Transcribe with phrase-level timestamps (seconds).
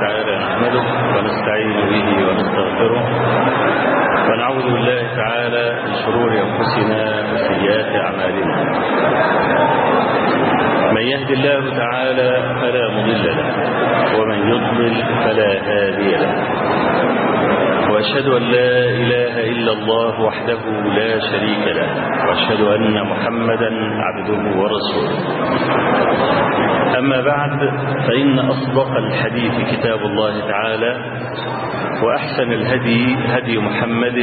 [0.00, 0.84] تعالى نحمده
[1.16, 3.02] ونستعين به ونستغفره
[4.28, 8.56] ونعوذ بالله تعالى من شرور أنفسنا وسيئات أعمالنا.
[10.92, 12.30] من يهد الله تعالى
[12.60, 13.48] فلا مضل له
[14.18, 14.94] ومن يضلل
[15.24, 16.32] فلا هادي له.
[17.90, 20.60] وأشهد أن لا إله إلا الله وحده
[20.98, 21.88] لا شريك له
[22.28, 23.70] وأشهد أن محمدا
[24.06, 25.18] عبده ورسوله.
[26.98, 27.58] أما بعد
[28.08, 30.92] فإن أصدق الحديث كتاب الله تعالى
[32.02, 34.18] وأحسن الهدي هدي محمد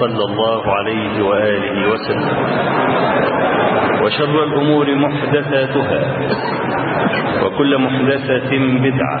[0.00, 2.36] صلى الله عليه وآله وسلم.
[4.04, 6.00] وشر الأمور محدثاتها
[7.44, 9.20] وكل محدثة بدعة.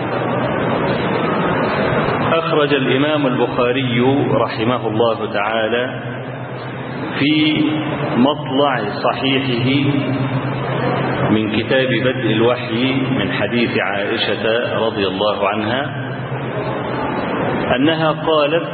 [2.51, 3.99] أخرج الإمام البخاري
[4.31, 6.01] رحمه الله تعالى
[7.19, 7.63] في
[8.17, 9.89] مطلع صحيحه
[11.31, 14.43] من كتاب بدء الوحي من حديث عائشة
[14.85, 15.81] رضي الله عنها
[17.75, 18.67] أنها قالت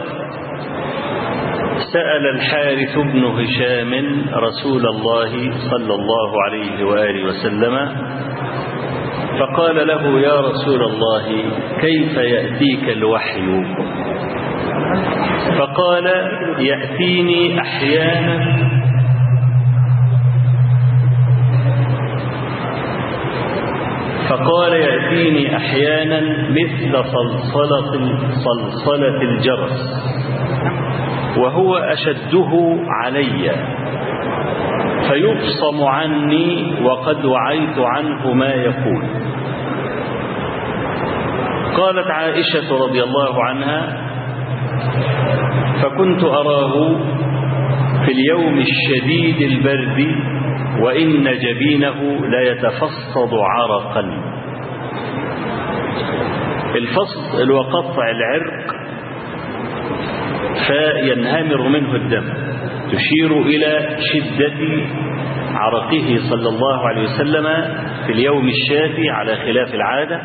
[1.93, 3.91] سأل الحارث بن هشام
[4.33, 7.75] رسول الله صلى الله عليه وآله وسلم
[9.39, 11.25] فقال له يا رسول الله
[11.81, 13.63] كيف يأتيك الوحي؟
[15.59, 16.05] فقال
[16.59, 18.57] يأتيني أحيانا.
[24.29, 27.91] فقال يأتيني أحيانا مثل صلصلة,
[28.45, 30.07] صلصلة الجرس
[31.37, 33.51] وهو أشده علي.
[35.09, 39.03] فيبصم عني وقد وعيت عنه ما يقول.
[41.77, 44.07] قالت عائشة رضي الله عنها
[45.83, 46.95] فكنت أراه
[48.05, 50.15] في اليوم الشديد البرد
[50.81, 54.03] وإن جبينه ليتفصد عرقا.
[56.75, 58.75] الفصد وقطع العرق
[60.67, 62.46] فينهمر منه الدم.
[62.91, 64.59] تشير إلى شدة
[65.53, 67.43] عرقه صلى الله عليه وسلم
[68.05, 70.21] في اليوم الشافي على خلاف العادة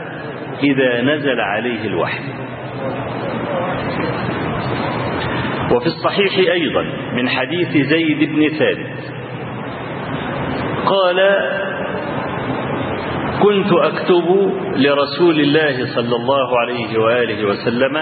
[0.63, 2.25] إذا نزل عليه الوحي.
[5.73, 6.83] وفي الصحيح أيضا
[7.17, 8.99] من حديث زيد بن ثابت
[10.87, 11.19] قال
[13.43, 17.97] كنت أكتب لرسول الله صلى الله عليه وآله وسلم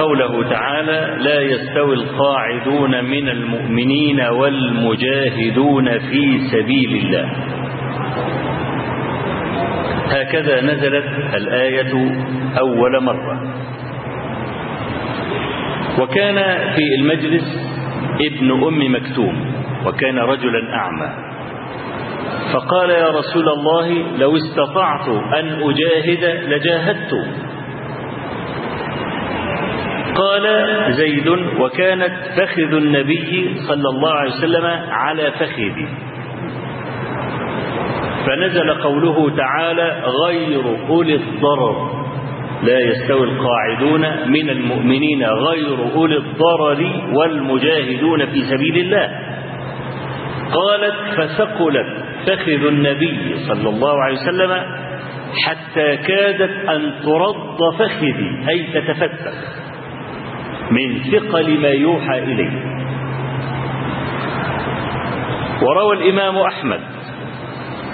[0.00, 7.30] قوله تعالى لا يستوي القاعدون من المؤمنين والمجاهدون في سبيل الله.
[10.08, 11.92] هكذا نزلت الآية
[12.58, 13.40] أول مرة.
[15.98, 16.36] وكان
[16.74, 17.44] في المجلس
[18.20, 19.54] ابن أم مكتوم
[19.86, 21.10] وكان رجلا أعمى.
[22.54, 27.12] فقال يا رسول الله لو استطعت أن أجاهد لجاهدت.
[30.16, 30.44] قال
[30.92, 31.28] زيد
[31.60, 35.88] وكانت فخذ النبي صلى الله عليه وسلم على فخذي
[38.26, 42.00] فنزل قوله تعالى غير أولي الضرر.
[42.62, 46.80] لا يستوي القاعدون من المؤمنين غير أولي الضرر
[47.12, 49.10] والمجاهدون في سبيل الله.
[50.52, 51.86] قالت فثقلت
[52.26, 54.52] فخذ النبي صلى الله عليه وسلم
[55.44, 59.59] حتى كادت أن ترد فخذي أي تتفتح
[60.70, 62.80] من ثقل ما يوحى إليه.
[65.62, 66.80] وروى الإمام أحمد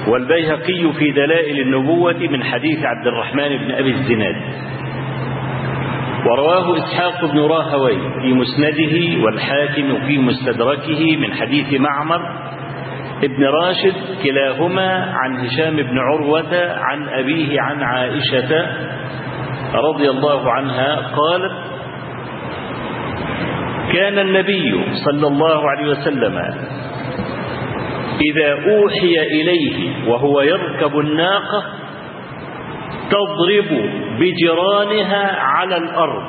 [0.08, 4.36] والبيهقي في دلائل النبوة من حديث عبد الرحمن بن أبي الزناد.
[6.26, 12.20] ورواه إسحاق بن راهوي في مسنده والحاكم في مستدركه من حديث معمر
[13.24, 18.66] ابن راشد كلاهما عن هشام بن عروة عن أبيه عن عائشة
[19.74, 21.65] رضي الله عنها قالت
[23.92, 26.38] كان النبي صلى الله عليه وسلم
[28.30, 31.64] إذا أوحي إليه وهو يركب الناقة
[33.10, 33.90] تضرب
[34.20, 36.22] بجرانها على الأرض.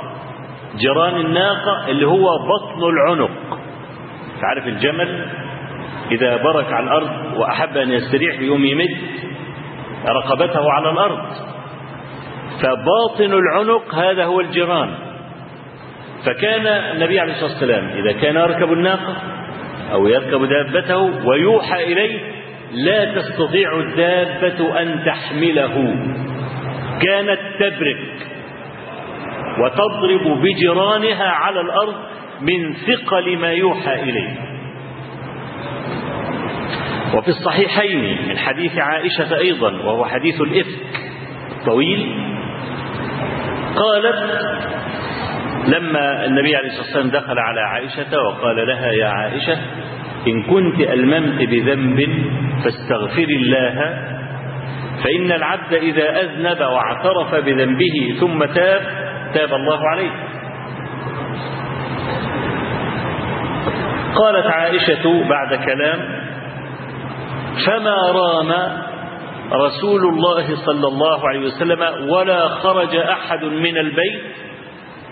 [0.79, 3.59] جران الناقة اللي هو بطن العنق.
[4.41, 5.25] تعرف الجمل؟
[6.11, 8.97] إذا برك على الأرض وأحب أن يستريح يوم يمد
[10.09, 11.19] رقبته على الأرض.
[12.61, 15.06] فباطن العنق هذا هو الجران
[16.27, 19.15] فكان النبي عليه الصلاة والسلام إذا كان يركب الناقة
[19.91, 22.19] أو يركب دابته ويوحى إليه
[22.71, 25.95] لا تستطيع الدابة أن تحمله.
[27.01, 27.97] كانت تبرك
[29.59, 31.95] وتضرب بجرانها على الأرض
[32.41, 34.37] من ثقل ما يوحى إليه.
[37.13, 41.01] وفي الصحيحين من حديث عائشة أيضا وهو حديث الإفك
[41.65, 42.15] طويل
[43.75, 44.57] قالت
[45.65, 49.57] لما النبي عليه الصلاة والسلام دخل على عائشة وقال لها يا عائشة
[50.27, 52.07] إن كنت ألممت بذنب
[52.63, 53.75] فاستغفري الله
[55.03, 58.81] فإن العبد إذا أذنب واعترف بذنبه ثم تاب
[59.33, 60.11] تاب الله عليه.
[64.15, 65.99] قالت عائشة بعد كلام
[67.67, 68.51] فما رام
[69.53, 74.21] رسول الله صلى الله عليه وسلم ولا خرج أحد من البيت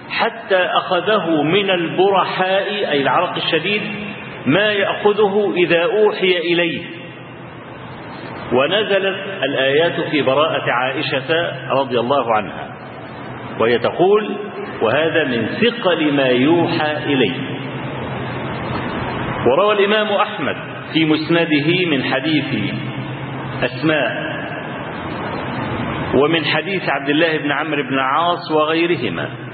[0.10, 3.82] حتى أخذه من البرحاء أي العرق الشديد
[4.46, 6.82] ما يأخذه إذا أوحي إليه.
[8.54, 12.76] ونزلت الآيات في براءة عائشة رضي الله عنها.
[13.60, 14.36] وهي تقول
[14.82, 17.56] وهذا من ثقل ما يوحى إليه.
[19.48, 20.56] وروى الإمام أحمد
[20.94, 22.74] في مسنده من حديث
[23.64, 24.36] أسماء
[26.16, 29.45] ومن حديث عبد الله بن عمرو بن عاص وغيرهما.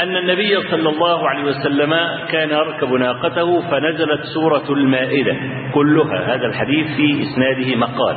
[0.00, 1.94] أن النبي صلى الله عليه وسلم
[2.30, 5.36] كان يركب ناقته فنزلت سورة المائدة
[5.74, 8.16] كلها هذا الحديث في إسناده مقال.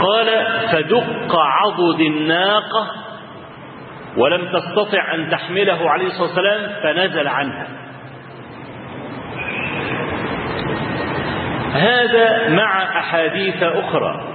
[0.00, 0.26] قال
[0.72, 2.86] فدق عضد الناقة
[4.16, 7.66] ولم تستطع أن تحمله عليه الصلاة والسلام فنزل عنها.
[11.72, 14.31] هذا مع أحاديث أخرى.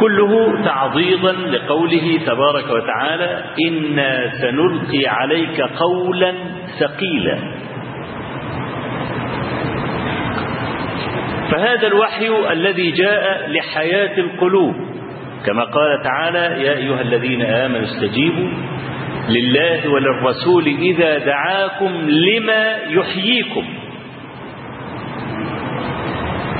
[0.00, 6.34] كله تعضيضا لقوله تبارك وتعالى إنا سنلقي عليك قولا
[6.80, 7.38] ثقيلا.
[11.50, 14.74] فهذا الوحي الذي جاء لحياة القلوب
[15.46, 18.48] كما قال تعالى يا أيها الذين آمنوا استجيبوا
[19.28, 23.64] لله وللرسول إذا دعاكم لما يحييكم.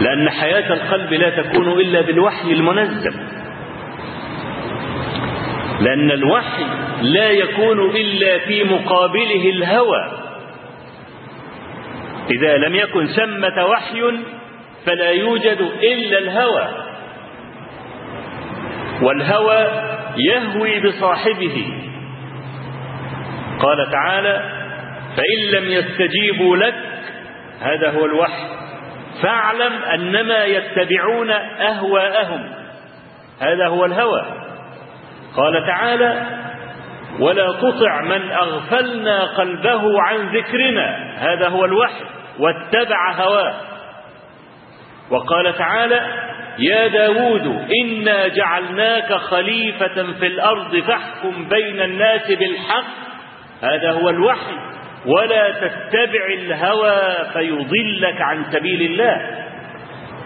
[0.02, 3.14] لأن حياة القلب لا تكون إلا بالوحي المنزل.
[5.80, 6.64] لأن الوحي
[7.02, 10.12] لا يكون إلا في مقابله الهوى.
[12.30, 14.00] إذا لم يكن ثمة وحي
[14.86, 16.68] فلا يوجد إلا الهوى.
[19.02, 19.66] والهوى
[20.16, 21.66] يهوي بصاحبه.
[23.60, 24.42] قال تعالى
[25.16, 26.74] فإن لم يستجيبوا لك
[27.60, 28.61] هذا هو الوحي.
[29.22, 31.30] فاعلم أنما يتبعون
[31.60, 32.48] أهواءهم.
[33.40, 34.24] هذا هو الهوى.
[35.36, 36.26] قال تعالى
[37.20, 41.14] ولا تطع من أغفلنا قلبه عن ذكرنا.
[41.18, 42.04] هذا هو الوحي
[42.38, 43.54] واتبع هواه.
[45.10, 46.00] وقال تعالى
[46.58, 52.84] يا داود إنا جعلناك خليفة في الأرض فاحكم بين الناس بالحق.
[53.62, 54.56] هذا هو الوحي.
[55.06, 59.46] ولا تتبع الهوى فيضلك عن سبيل الله.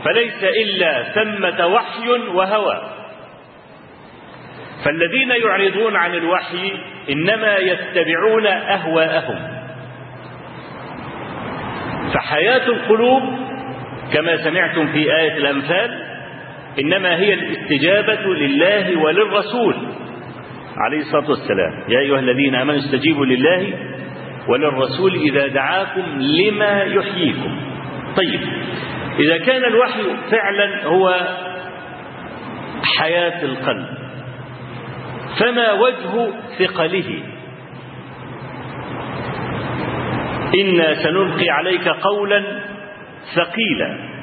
[0.05, 2.82] فليس إلا ثمة وحي وهوى.
[4.84, 6.73] فالذين يعرضون عن الوحي
[7.11, 9.38] إنما يتبعون أهواءهم.
[12.14, 13.23] فحياة القلوب
[14.14, 16.02] كما سمعتم في آية الأنفال
[16.80, 19.75] إنما هي الاستجابة لله وللرسول.
[20.76, 21.85] عليه الصلاة والسلام.
[21.88, 23.73] يا أيها الذين آمنوا استجيبوا لله
[24.48, 27.60] وللرسول إذا دعاكم لما يحييكم.
[28.16, 28.40] طيب
[29.18, 31.20] إذا كان الوحي فعلا هو
[32.98, 33.86] حياة القلب
[35.40, 37.22] فما وجه ثقله؟
[40.60, 42.42] إنا سنلقي عليك قولا
[43.34, 44.16] ثقيلا.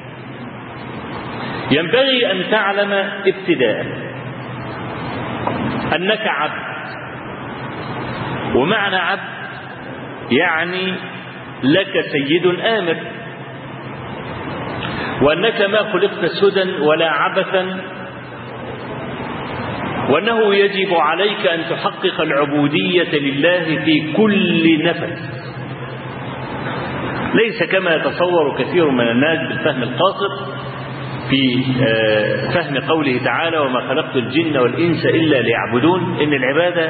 [1.70, 2.92] ينبغي أن تعلم
[3.26, 3.86] ابتداء
[5.96, 6.74] أنك عبد
[8.54, 9.33] ومعنى عبد
[10.30, 10.94] يعني
[11.62, 12.96] لك سيد آمر.
[15.22, 17.80] وأنك ما خلقت سدى ولا عبثا.
[20.10, 25.44] وأنه يجب عليك أن تحقق العبودية لله في كل نفس.
[27.34, 30.64] ليس كما يتصور كثير من الناس بالفهم القاصر
[31.34, 31.64] في
[32.54, 36.20] فهم قوله تعالى وما خلقت الجن والإنس إلا ليعبدون.
[36.20, 36.86] إن العبادة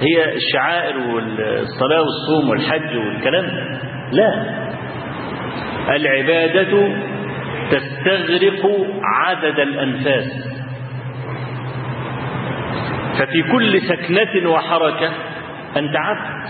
[0.00, 3.44] هي الشعائر والصلاة والصوم والحج والكلام.
[4.12, 4.58] لا.
[5.96, 6.88] العبادة
[7.70, 10.48] تستغرق عدد الأنفاس.
[13.18, 15.10] ففي كل سكنة وحركة
[15.76, 16.48] أنت عبد.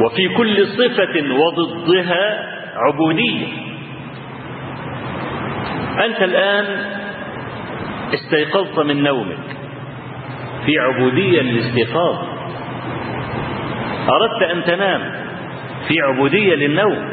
[0.00, 2.46] وفي كل صفة وضدها
[2.76, 3.69] عبودية.
[6.04, 6.66] أنت الآن
[8.14, 9.38] استيقظت من نومك
[10.66, 12.16] في عبودية للاستيقاظ.
[14.08, 15.00] أردت أن تنام
[15.88, 17.10] في عبودية للنوم.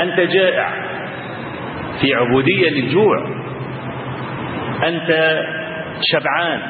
[0.00, 0.72] أنت جائع
[2.00, 3.38] في عبودية للجوع.
[4.84, 5.40] أنت
[6.12, 6.60] شبعان.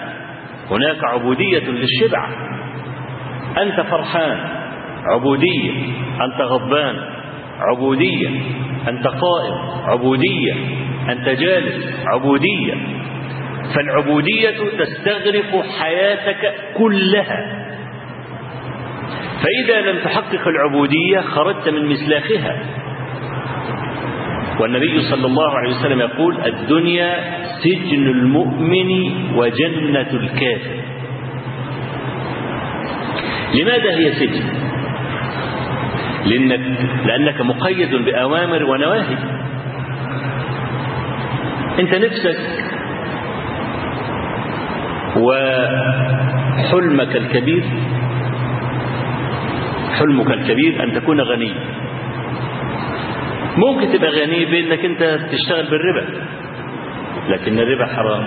[0.70, 2.28] هناك عبودية للشبع.
[3.62, 4.38] أنت فرحان.
[5.06, 5.72] عبودية.
[6.24, 7.17] أنت غضبان.
[7.58, 8.28] عبودية
[8.88, 10.54] أنت قائم عبودية
[11.08, 12.74] أنت جالس عبودية.
[13.74, 17.64] فالعبودية تستغرق حياتك كلها.
[19.42, 22.56] فإذا لم تحقق العبودية خرجت من مسلاخها
[24.60, 30.76] والنبي صلى الله عليه وسلم يقول الدنيا سجن المؤمن وجنة الكافر.
[33.54, 34.67] لماذا هي سجن؟
[36.24, 36.60] لأنك,
[37.06, 39.16] لأنك مقيد بأوامر ونواهي.
[41.78, 42.38] أنت نفسك
[45.16, 47.64] وحلمك الكبير
[49.98, 51.54] حلمك الكبير أن تكون غني.
[53.56, 56.06] ممكن تبقى غني بأنك أنت تشتغل بالربا
[57.28, 58.24] لكن الربا حرام.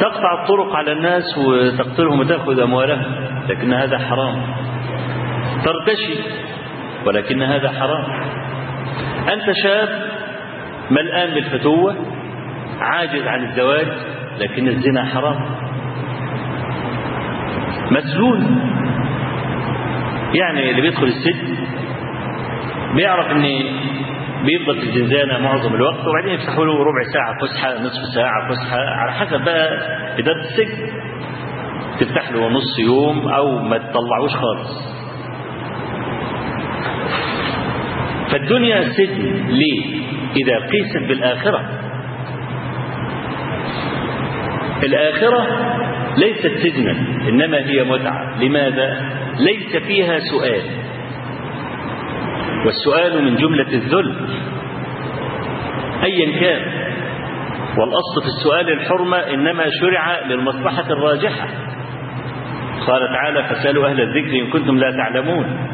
[0.00, 3.04] تقطع الطرق على الناس وتقتلهم وتأخذ أموالهم
[3.48, 4.42] لكن هذا حرام.
[5.64, 6.14] ترتشي
[7.06, 8.04] ولكن هذا حرام.
[9.32, 9.88] أنت شاب
[10.90, 11.96] ملآن بالفتوة
[12.80, 13.86] عاجز عن الزواج
[14.38, 15.40] لكن الزنا حرام.
[17.90, 18.60] مسجون
[20.34, 21.54] يعني اللي بيدخل السجن
[22.94, 23.42] بيعرف ان
[24.44, 29.12] بيفضل في الزنزانة معظم الوقت وبعدين يفتحوا له ربع ساعة فسحة نصف ساعة فسحة على
[29.12, 29.68] حسب بقى
[30.18, 30.88] إدارة السجن.
[32.00, 34.93] تفتح له نص يوم أو ما تطلعوش خالص.
[38.34, 40.02] فالدنيا سجن ليه
[40.36, 41.60] إذا قيست بالآخرة.
[44.82, 45.46] الآخرة
[46.18, 46.90] ليست سجنا
[47.28, 48.42] إنما هي متعة.
[48.42, 49.00] لماذا؟
[49.38, 50.62] ليس فيها سؤال.
[52.64, 54.28] والسؤال من جملة الذل.
[56.02, 56.62] أيا كان.
[57.78, 61.48] والأصل في السؤال الحرمة إنما شرع للمصلحة الراجحة.
[62.86, 65.73] قال تعالى فسألوا أهل الذكر إن كنتم لا تعلمون.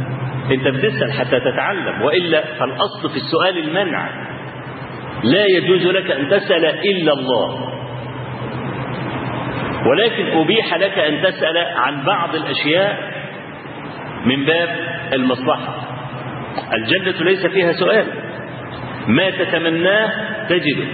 [0.50, 2.02] أنت بتسأل حتى تتعلم.
[2.02, 4.08] وإلا فالأصل في السؤال المنع.
[5.24, 7.70] لا يجوز لك أن تسأل إلا الله.
[9.86, 12.98] ولكن أبيح لك أن تسأل عن بعض الأشياء
[14.26, 14.68] من باب
[15.12, 15.74] المصلحة.
[16.74, 18.06] الجنة ليس فيها سؤال.
[19.08, 20.10] ما تتمناه
[20.48, 20.88] تجده.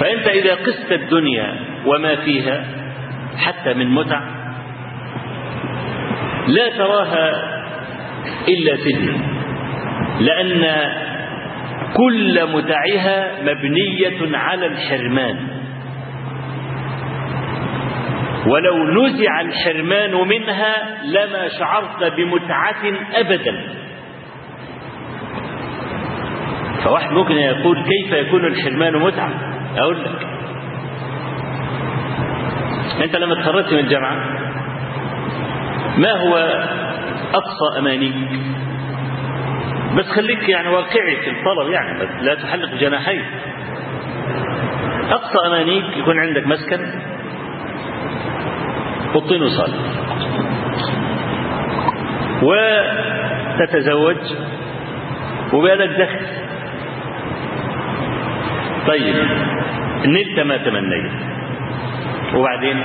[0.00, 1.54] فأنت إذا قست الدنيا
[1.86, 2.64] وما فيها
[3.36, 4.20] حتى من متع
[6.48, 7.53] لا تراها
[8.48, 9.20] إلا سجن
[10.20, 10.90] لأن
[11.96, 15.36] كل متعها مبنية على الحرمان.
[18.46, 23.60] ولو نزع الحرمان منها لما شعرت بمتعة أبدا.
[26.84, 29.32] فواحد ممكن يقول كيف يكون الحرمان متعة
[29.76, 30.26] أقول لك.
[33.02, 34.16] أنت لما تخرجت من الجامعة
[35.98, 36.64] ما هو
[37.32, 38.14] أقصى أمانيك.
[39.96, 43.24] بس خليك يعني واقعي في الطلب يعني لا تحلق جناحيك
[45.10, 46.80] أقصى أمانيك يكون عندك مسكن
[49.14, 49.72] والطين وصال
[52.42, 54.16] وتتزوج
[55.52, 56.26] وبالك دخل.
[58.86, 59.14] طيب
[60.06, 61.12] نلت ما تمنيت.
[62.34, 62.76] وبعدين؟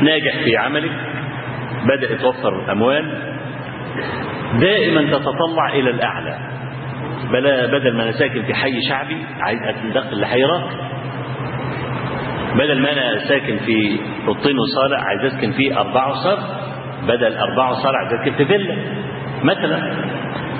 [0.00, 1.07] ناجح في عملك.
[1.84, 3.34] بدأ يتوفر أموال
[4.60, 6.38] دائما تتطلع إلى الأعلى.
[7.32, 10.88] بلا بدل ما أنا ساكن في حي شعبي عايز أنتقل لحي راقي
[12.54, 16.42] بدل ما أنا ساكن في الطين وصالة عايز أسكن في أربعة وصالة.
[17.02, 18.76] بدل أربعة وصالة عايز أسكن في فيلا.
[19.42, 19.92] مثلا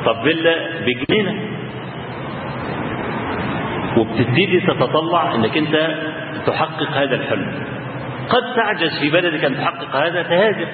[0.05, 0.55] طب فيلا
[0.87, 1.35] بجنينة.
[3.97, 5.95] وبتبتدي تتطلع إنك أنت
[6.47, 7.53] تحقق هذا الحلم.
[8.29, 10.69] قد تعجز في بلدك أن تحقق هذا تهاجر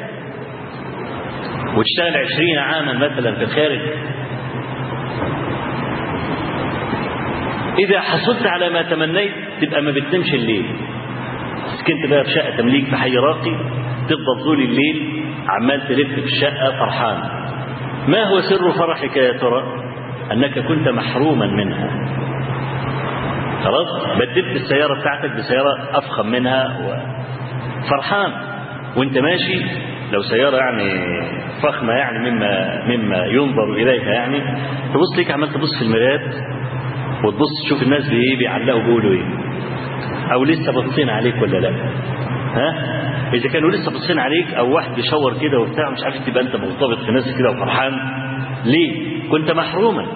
[1.77, 3.81] وتشتغل عشرين عاما مثلا في الخارج
[7.79, 10.67] إذا حصلت على ما تمنيت تبقى ما بتنامش الليل.
[11.79, 13.55] سكنت بقى في شقة تمليك في حي راقي
[14.09, 17.19] تفضل طول الليل عمال تلف في الشقة فرحان.
[18.09, 19.63] ما هو سر فرحك يا ترى؟
[20.33, 21.91] أنك كنت محروما منها.
[23.65, 26.79] خلاص؟ بدلت السيارة بتاعتك بسيارة أفخم منها
[27.91, 28.33] فرحان.
[28.97, 29.65] وأنت ماشي
[30.15, 30.91] لو سيارة يعني
[31.63, 34.41] فخمة يعني مما مما ينظر إليها يعني
[34.95, 36.35] تبص ليك عمال تبص في المرايات
[37.25, 39.25] وتبص تشوف الناس بايه بيعلقوا بيقولوا إيه.
[40.33, 41.71] أو لسه باصين عليك ولا لأ؟
[42.55, 42.95] ها؟
[43.35, 46.99] إذا كانوا لسه باصين عليك أو واحد بيشاور كده وبتاع مش عارف تبقى أنت مرتبط
[47.07, 47.93] في نفسك كده وفرحان.
[48.65, 50.07] ليه؟ كنت محروما.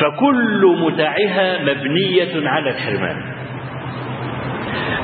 [0.00, 3.16] فكل متاعها مبنية على الحرمان.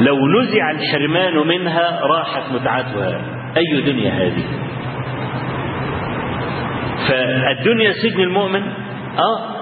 [0.01, 3.36] لو نزع الحرمان منها راحت متعتها.
[3.57, 4.45] أي دنيا هذه؟
[7.09, 8.63] فالدنيا سجن المؤمن
[9.19, 9.57] آه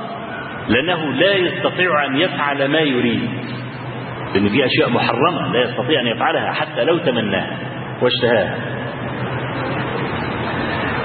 [0.69, 3.31] لأنه لا يستطيع أن يفعل ما يريد.
[4.35, 7.59] لأن في أشياء محرمة لا يستطيع أن يفعلها حتى لو تمناها.
[8.03, 8.57] واشتهاها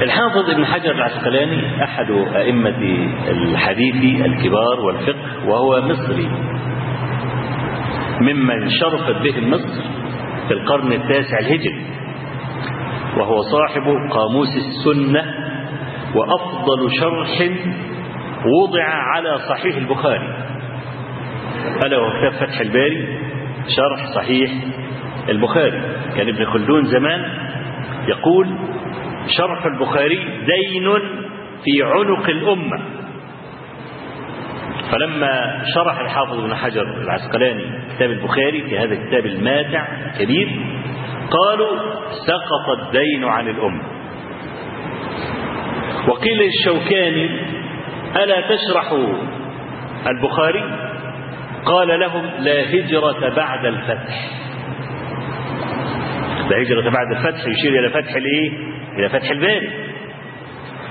[0.02, 6.30] الحافظ ابن حجر العسقلاني أحد أئمة الحديث الكبار والفقه وهو مصري.
[8.22, 9.82] ممن شرفت به مصر
[10.48, 11.99] في القرن التاسع الهجري.
[13.18, 15.24] وهو صاحب قاموس السنة
[16.16, 17.50] وأفضل شرح
[18.46, 20.38] وضع على صحيح البخاري.
[21.86, 23.20] ألا وهو كتاب فتح الباري
[23.68, 24.52] شرح صحيح
[25.30, 25.82] البخاري.
[26.16, 27.26] كان ابن خلدون زمان
[28.08, 28.58] يقول
[29.38, 30.92] شرح البخاري دين
[31.64, 32.80] في عنق الأمة.
[34.92, 37.64] فلما شرح الحافظ ابن حجر العسقلاني
[37.96, 40.50] كتاب البخاري في هذا الكتاب الماتع الكبير
[41.32, 41.78] قالوا
[42.28, 43.84] سقط الدين عن الأمة.
[46.08, 47.30] وقيل الشوكاني
[48.16, 48.94] ألا تشرح
[50.08, 50.64] البخاري
[51.66, 54.30] قال لهم لا هجرة بعد الفتح.
[56.50, 58.52] لا هجرة بعد الفتح يشير إلى فتح الإيه؟
[58.98, 59.70] إلى فتح الباري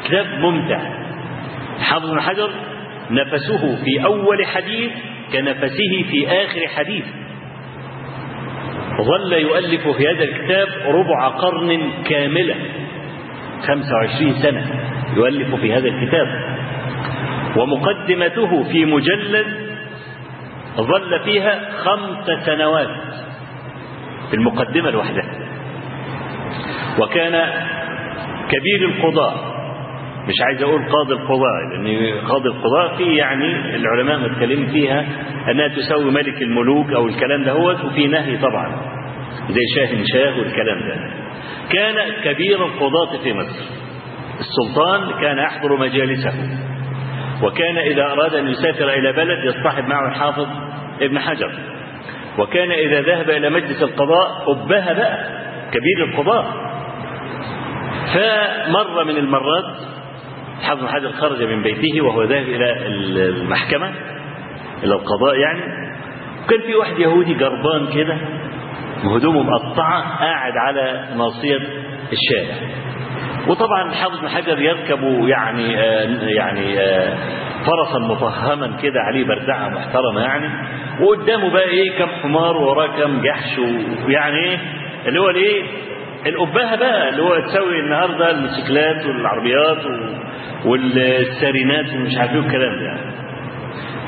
[0.04, 0.80] كتاب ممتع.
[1.80, 2.50] حافظ بن حجر
[3.10, 4.90] نفسه في أول حديث
[5.32, 7.04] كنفسه في آخر حديث.
[9.00, 12.54] ظل يؤلف في هذا الكتاب ربع قرن كاملة.
[13.62, 14.66] 25 سنة
[15.16, 16.58] يؤلف في هذا الكتاب.
[17.56, 19.46] ومقدمته في مجلد
[20.76, 22.88] ظل فيها خمس سنوات
[24.30, 25.24] في المقدمة لوحدها
[26.98, 27.50] وكان
[28.48, 29.47] كبير القضاء.
[30.28, 35.00] مش عايز أقول قاضي القضاء لأن قاضي القضاء في يعني العلماء متكلمين فيها
[35.50, 38.80] أنها تساوي ملك الملوك أو الكلام ده هو وفي نهي طبعا
[39.50, 40.94] زي شاه شاه والكلام ده.
[41.70, 43.64] كان كبير القضاة في مصر.
[44.40, 46.32] السلطان كان يحضر مجالسه.
[47.42, 50.46] وكان إذا أراد أن يسافر إلى بلد يصطحب معه الحافظ
[51.00, 51.50] ابن حجر.
[52.38, 55.18] وكان إذا ذهب إلى مجلس القضاء أبها بقى
[55.72, 56.44] كبير القضاء.
[58.14, 59.76] فمرة من المرات
[60.62, 62.72] حافظ حجر خرج من بيته وهو ذاهب إلى
[63.28, 63.88] المحكمة
[64.84, 65.60] إلى القضاء يعني.
[66.50, 68.16] كان في واحد يهودي جربان كده
[69.04, 71.56] هدومه مقطعة قاعد على ناصية
[72.12, 72.56] الشارع.
[73.48, 77.16] وطبعا حافظ بن حجر يركب يعني آه يعني آه
[77.66, 80.48] فرسا مفهما كده عليه بردعة محترمة يعني.
[81.04, 83.58] وقدامه بقى إيه كم حمار ووراه كم جحش
[84.06, 84.58] ويعني إيه
[85.06, 85.62] اللي هو الإيه
[86.26, 89.78] الأبهة بقى اللي هو تسوي النهارده الموتوسيكلات والعربيات
[90.64, 92.84] والسارينات ومش عارف إيه الكلام ده.
[92.86, 93.00] يعني.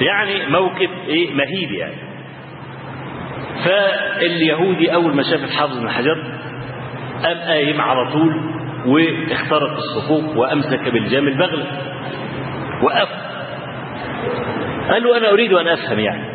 [0.00, 1.94] يعني موكب إيه؟ مهيب يعني.
[3.64, 6.22] فاليهودي أول ما شاف الحافظ بن حجر
[7.22, 8.40] قام قايم على طول
[8.86, 11.64] واخترق الصفوف وأمسك بالجام البغل
[12.82, 13.08] وقف.
[14.90, 16.30] قال له أنا أريد أن أفهم يعني.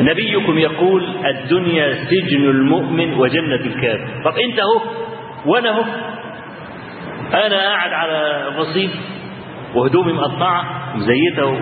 [0.00, 4.22] نبيكم يقول الدنيا سجن المؤمن وجنة الكافر.
[4.24, 4.80] طب أنت أهو
[5.46, 5.84] وأنا أهو.
[7.34, 8.90] أنا قاعد على رصيف
[9.74, 10.64] وهدومي مقطعة
[10.96, 11.56] مزيتة و...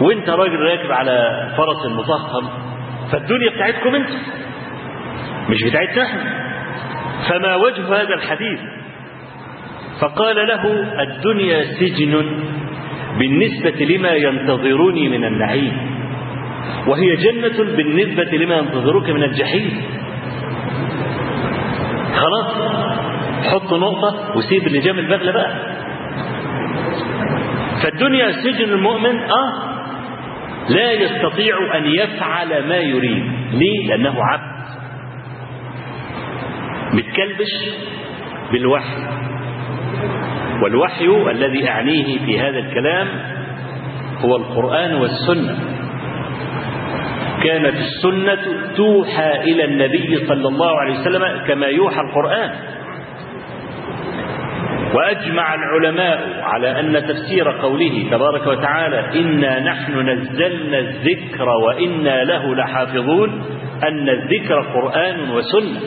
[0.00, 2.48] وانت راجل راكب على فرس مفخم
[3.12, 4.08] فالدنيا بتاعتكم انت
[5.48, 6.46] مش بتاعتنا إحنا.
[7.28, 8.60] فما وجه هذا الحديث؟
[10.00, 10.64] فقال له
[11.02, 12.42] الدنيا سجن
[13.18, 15.96] بالنسبة لما ينتظرني من النعيم
[16.86, 19.82] وهي جنة بالنسبة لما ينتظرك من الجحيم.
[22.14, 22.95] خلاص.
[23.50, 25.76] حط نقطة وسيب اللجام البغلة بقى.
[27.82, 29.76] فالدنيا سجن المؤمن آه
[30.68, 33.24] لا يستطيع أن يفعل ما يريد.
[33.52, 34.56] ليه؟ لأنه عبد.
[36.92, 37.52] متكلبش
[38.52, 38.96] بالوحي.
[40.62, 43.08] والوحي الذي أعنيه في هذا الكلام
[44.24, 45.58] هو القرآن والسنة.
[47.42, 48.38] كانت السنة
[48.76, 52.50] توحى إلى النبي صلى الله عليه وسلم كما يوحى القرآن.
[54.96, 63.44] وأجمع العلماء على أن تفسير قوله تبارك وتعالى إنا نحن نزلنا الذكر وإنا له لحافظون
[63.88, 65.80] أن الذكر قرآن وسنة.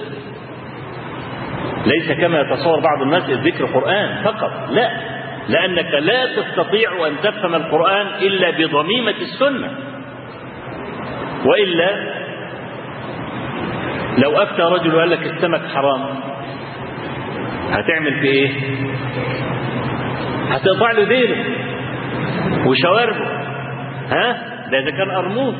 [1.86, 4.92] ليس كما يتصور بعض الناس الذكر قرآن فقط لا.
[5.50, 9.72] لأنك لا تستطيع أن تفهم القرآن إلا بضميمة السنة.
[11.46, 12.20] وإلا
[14.18, 16.29] لو أفتى رجل وقال لك السمك حرام
[17.72, 18.50] هتعمل في إيه؟
[20.50, 21.46] هتقطع له ديله
[22.68, 23.26] وشواربه
[24.10, 24.32] ها؟
[24.72, 25.56] ده إذا كان قرموط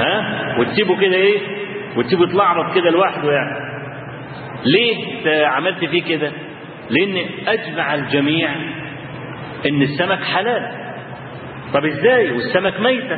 [0.00, 1.38] ها؟ وتسيبه كده إيه؟
[1.96, 3.70] وتسيبه يتلعبط كده لوحده يعني
[4.64, 6.32] ليه عملت فيه كده؟
[6.90, 8.48] لأن أجمع الجميع
[9.66, 10.70] إن السمك حلال
[11.74, 13.16] طب إزاي؟ والسمك ميتة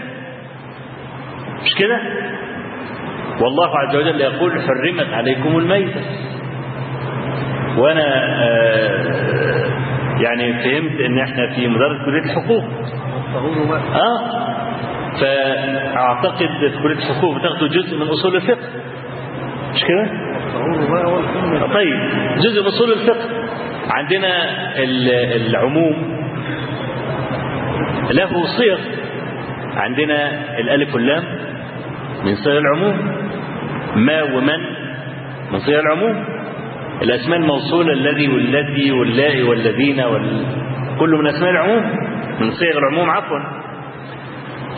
[1.65, 2.01] مش كده؟
[3.41, 6.01] والله عز وجل يقول حرمت عليكم الميتة
[7.79, 8.05] وأنا
[8.43, 9.23] آه
[10.21, 12.65] يعني فهمت ان إحنا في مدرسة كلية الحقوق
[13.95, 14.43] آه
[15.21, 18.69] فأعتقد في كلية الحقوق بتاخدوا جزء من أصول الفقه.
[19.75, 20.07] مش كده؟
[21.75, 21.97] طيب
[22.37, 23.29] جزء من أصول الفقه.
[23.91, 24.33] عندنا
[25.37, 26.23] العموم.
[28.11, 28.79] له صيغ.
[29.77, 31.25] عندنا الألف واللام
[32.25, 32.97] من صيغ العموم.
[33.97, 34.59] ما ومن
[35.53, 36.25] من صيغ العموم.
[37.03, 40.47] الأسماء الموصولة الذي والذي والله والذين وال...
[40.99, 41.83] كله من أسماء العموم
[42.41, 43.39] من صيغ العموم عفوا.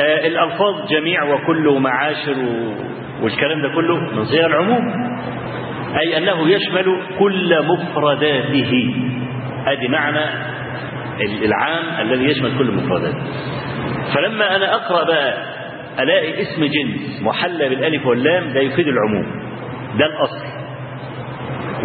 [0.00, 2.74] آه الألفاظ جميع وكل ومعاشر و...
[3.24, 4.82] والكلام ده كله من صيغ العموم.
[6.00, 8.94] أي أنه يشمل كل مفرداته.
[9.66, 10.24] ادي معنى
[11.44, 13.22] العام الذي يشمل كل مفرداته.
[14.14, 15.34] فلما أنا أقرأ بقى
[16.02, 19.26] ألاقي اسم جنس محلى بالألف واللام ده يفيد العموم.
[19.98, 20.53] ده الأصل.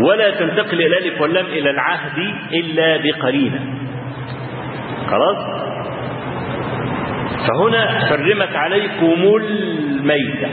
[0.08, 2.18] ولا تنتقل الألف واللام إلى العهد
[2.54, 3.60] إلا بقرينة.
[5.08, 5.60] خلاص؟
[7.48, 10.50] فهنا حرمت عليكم الميتة.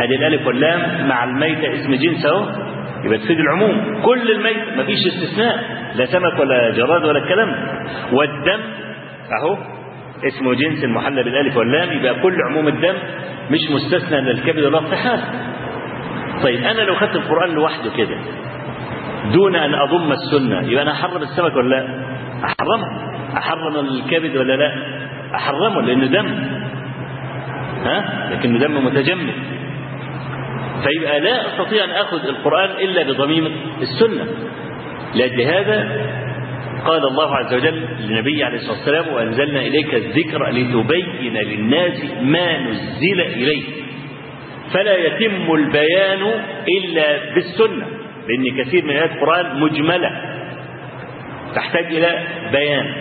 [0.00, 2.46] ادي الألف واللام مع الميتة اسم جنس أهو.
[3.04, 4.02] يبقى تفيد العموم.
[4.02, 5.56] كل الميت مفيش استثناء.
[5.94, 7.48] لا سمك ولا جراد ولا الكلام
[8.12, 8.60] والدم
[9.42, 9.56] أهو
[10.26, 11.92] اسمه جنس المحلى بالألف واللام.
[11.92, 12.94] يبقى كل عموم الدم
[13.50, 15.20] مش مستثنى من الكبد الطحال
[16.42, 18.16] طيب أنا لو خدت القرآن لوحده كده
[19.32, 21.84] دون أن أضم السنة يبقى أنا احرم السمك ولا لا؟
[22.44, 23.12] أحرمه.
[23.38, 24.72] أحرم الكبد ولا لا؟
[25.34, 26.26] أحرمه لأنه دم.
[27.84, 29.34] ها؟ لكنه دم متجمد.
[30.84, 34.26] فيبقى لا أستطيع أن آخذ القرآن إلا بضميمه السنة.
[35.14, 36.06] لأجل هذا
[36.86, 43.20] قال الله عز وجل للنبي عليه الصلاة والسلام وأنزلنا إليك الذكر لتبين للناس ما نزل
[43.20, 43.81] إليه
[44.74, 46.22] فلا يتم البيان
[46.78, 47.86] إلا بالسنة
[48.28, 50.10] لأن كثير من آيات القرآن مجملة
[51.54, 52.94] تحتاج إلى بيان.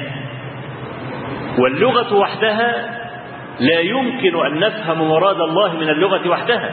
[1.58, 3.00] واللغة وحدها
[3.60, 6.70] لا يمكن أن نفهم مراد الله من اللغة وحدها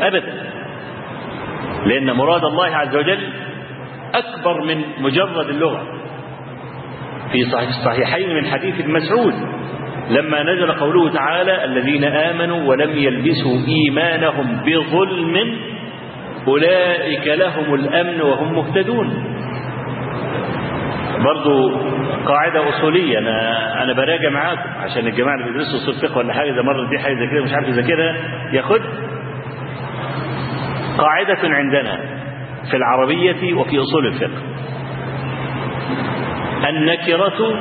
[0.00, 0.52] أبدا
[1.86, 3.28] لأن مراد الله عز وجل
[4.14, 5.86] أكبر من مجرد اللغة.
[7.32, 9.34] في صحيح الصحيحين من حديث مسعود
[10.10, 15.56] لما نزل قوله تعالى الذين آمنوا ولم يلبسوا إيمانهم بظلم
[16.48, 19.24] أولئك لهم الأمن وهم مهتدون.
[21.24, 21.76] برضو
[22.26, 26.62] قاعدة أصولية أنا أنا براجع معاكم عشان الجماعة اللي بيدرسوا أصول فقه ولا حاجة إذا
[26.62, 28.16] مرت دي حاجة زي كده مش عارف يذاكرها
[28.52, 28.80] ياخد.
[30.98, 31.98] قاعدة عندنا
[32.70, 34.42] في العربية وفي أصول الفقه.
[36.68, 37.58] النكرة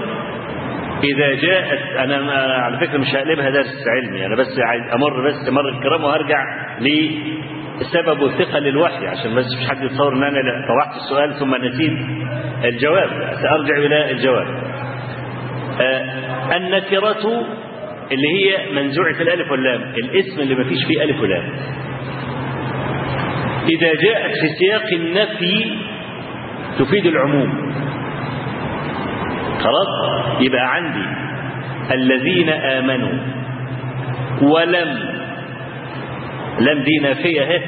[1.03, 5.69] إذا جاءت أنا على فكرة مش هقلبها درس علمي أنا بس عايز أمر بس مر
[5.69, 6.43] الكرام وهرجع
[6.79, 11.97] لسبب ثقل الوحي عشان بس مش حد يتصور إن أنا طرحت السؤال ثم نسيت
[12.63, 13.09] الجواب.
[13.41, 14.47] سأرجع إلى الجواب.
[15.81, 17.45] آه النكرة
[18.11, 21.43] اللي هي منزوعة الألف واللام الاسم اللي ما فيش فيه ألف ولام.
[23.69, 25.77] إذا جاءت في سياق النفي
[26.79, 27.71] تفيد العموم.
[29.63, 29.88] خلاص؟
[30.39, 31.06] يبقى عندي
[31.93, 33.13] الذين آمنوا
[34.41, 35.12] ولم
[36.60, 37.62] لم دي نافية أهي.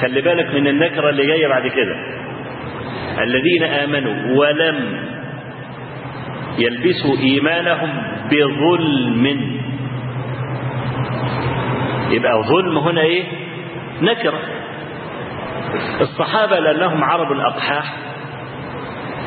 [0.00, 1.96] خلي بالك من النكرة اللي جاية بعد كده.
[3.22, 5.00] الذين آمنوا ولم
[6.58, 9.52] يلبسوا إيمانهم بظلم.
[12.10, 13.24] يبقى ظلم هنا إيه؟
[14.02, 14.38] نكرة.
[16.00, 17.94] الصحابة لأنهم عرب الأقحاح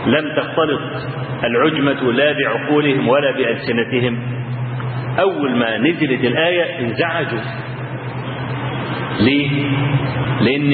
[0.06, 0.82] لم تختلط
[1.44, 4.20] العجمة لا بعقولهم ولا بألسنتهم.
[5.20, 7.40] أول ما نزلت الآية انزعجوا.
[9.20, 9.50] ليه؟
[10.42, 10.72] لأن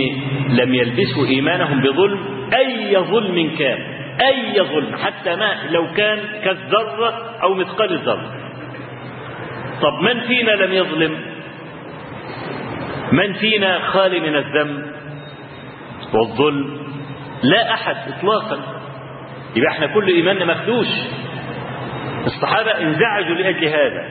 [0.49, 2.19] لم يلبسوا إيمانهم بظلم.
[2.53, 3.79] أي ظلم كان
[4.21, 8.31] أي ظلم حتى ما لو كان كالذرة أو مثقال الذرة.
[9.81, 11.17] طب من فينا لم يظلم؟
[13.11, 14.85] من فينا خالي من الذنب؟
[16.13, 16.77] والظلم
[17.43, 18.80] لا أحد اطلاقا.
[19.55, 20.87] يبقى إحنا كل ايماننا مخدوش.
[22.25, 24.05] الصحابة انزعجوا لأجل هذا.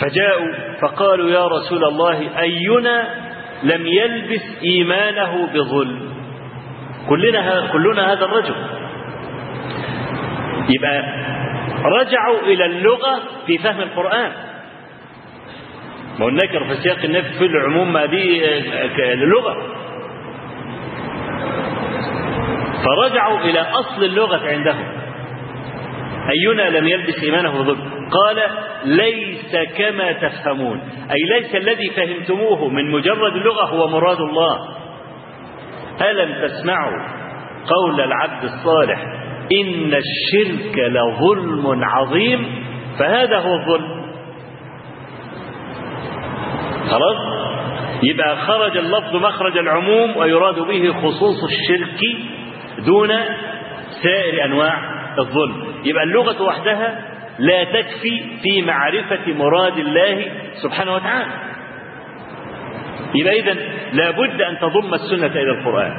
[0.00, 3.08] فجاءوا فقالوا يا رسول الله أينا
[3.62, 6.12] لم يلبس إيمانه بظلم؟
[7.08, 8.54] كلنا كلنا هذا الرجل.
[10.68, 11.02] يبقى
[11.84, 14.32] رجعوا إلى اللغة في فهم القرآن.
[16.18, 18.42] ما هو النكر في سياق النفي في العموم ما دي
[19.14, 19.56] لغه
[22.86, 24.86] فرجعوا إلى أصل اللغة عندهم.
[26.30, 28.42] أينا لم يلبس إيمانه بظلم قال
[28.84, 30.80] ليس كما تفهمون.
[31.10, 34.68] أي ليس الذي فهمتموه من مجرد اللغة هو مراد الله.
[36.10, 37.02] ألم تسمعوا
[37.66, 39.00] قول العبد الصالح
[39.52, 42.46] إن الشرك لظلم عظيم؟
[42.98, 44.06] فهذا هو الظلم.
[46.90, 47.36] خلاص؟
[48.02, 52.00] يبقى خرج اللفظ مخرج العموم ويراد به خصوص الشرك
[52.78, 53.08] دون
[54.02, 54.78] سائر أنواع
[55.18, 55.64] الظلم.
[55.84, 57.02] يبقى اللغة وحدها
[57.38, 60.26] لا تكفي في معرفة مراد الله
[60.62, 61.32] سبحانه وتعالى.
[63.14, 63.56] يبقى اذا
[63.92, 65.92] لابد أن تضم السنة إلى القرآن.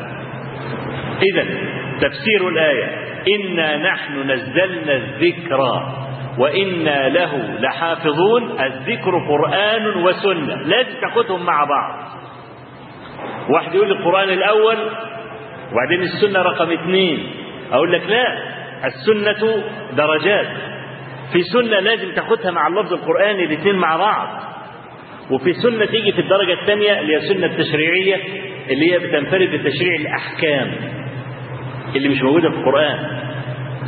[1.32, 1.44] اذا
[2.02, 5.62] تفسير الآية إنا نحن نزلنا الذكر
[6.38, 8.62] وإنا له لحافظون.
[8.62, 10.56] الذكر قرآن وسنة.
[10.56, 12.08] لازم تاخدهم مع بعض.
[13.50, 14.78] واحد يقول القرآن الأول
[15.72, 17.30] وبعدين السنة رقم اثنين.
[17.72, 18.38] أقول لك لا
[18.86, 19.64] السنة
[19.98, 20.48] درجات.
[21.34, 24.28] في سنة لازم تاخدها مع اللفظ القرآني الاثنين مع بعض.
[25.32, 28.16] وفي سنة تيجي في الدرجة الثانية اللي هي السنة التشريعية
[28.70, 30.72] اللي هي بتنفرد بتشريع الأحكام
[31.96, 33.28] اللي مش موجودة في القرآن.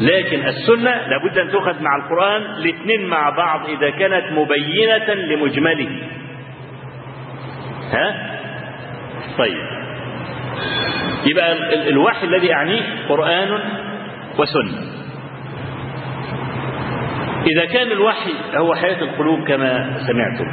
[0.02, 5.90] لكن السنة لابد أن تؤخذ مع القرآن الاثنين مع بعض إذا كانت مبينة لمجمله.
[7.92, 8.38] ها؟
[9.38, 9.89] طيب.
[11.26, 11.54] يبقى
[11.90, 13.60] الوحي الذي أعنيه قرآن
[14.38, 14.78] وسنة.
[17.48, 20.48] إذا كان الوحي هو حياة القلوب كما سمعتم.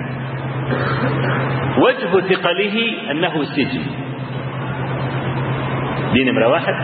[1.79, 3.83] وجه ثقله أنه سجن
[6.13, 6.75] دي نمرة واحد.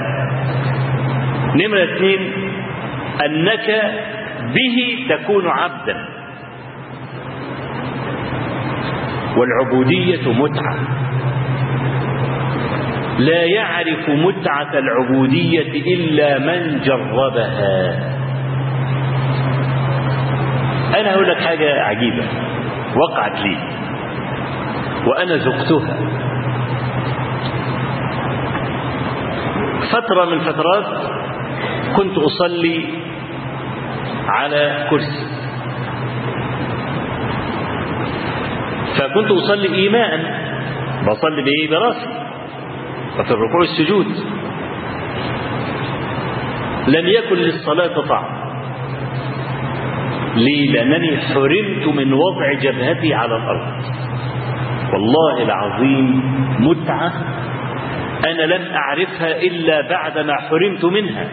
[1.55, 2.33] نمرة اثنين
[3.25, 3.69] أنك
[4.55, 6.09] به تكون عبدا.
[9.37, 10.77] والعبودية متعة.
[13.27, 18.13] لا يعرف متعة العبودية إلا من جربها.
[21.01, 22.25] أنا أقول لك حاجة عجيبة
[22.97, 23.57] وقعت لي
[25.07, 25.97] وأنا ذقتها
[29.93, 30.87] فترة من فترات
[31.97, 32.85] كنت أصلي
[34.29, 35.27] على كرسي.
[38.99, 40.19] فكنت أصلي إيماء
[41.07, 42.22] بصلي بإيه؟ براسي.
[43.19, 44.07] وفي الركوع السجود.
[46.89, 48.43] لم يكن للصلاة طعم.
[50.37, 53.83] ليه؟ لأنني حرمت من وضع جبهتي على الأرض.
[54.93, 56.23] والله العظيم
[56.61, 57.13] متعة
[58.27, 61.29] أنا لم أعرفها إلا بعدما حرمت منها.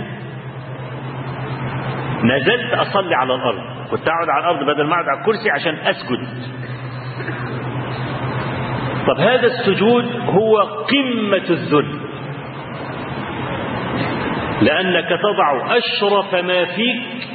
[2.23, 3.61] نزلت أصلي على الأرض.
[3.91, 6.27] كنت أقعد على الأرض بدل ما أقعد على الكرسي عشان أسجد.
[9.07, 11.99] طب هذا السجود هو قمة الذل.
[14.61, 17.29] لأنك تضع أشرف ما فيك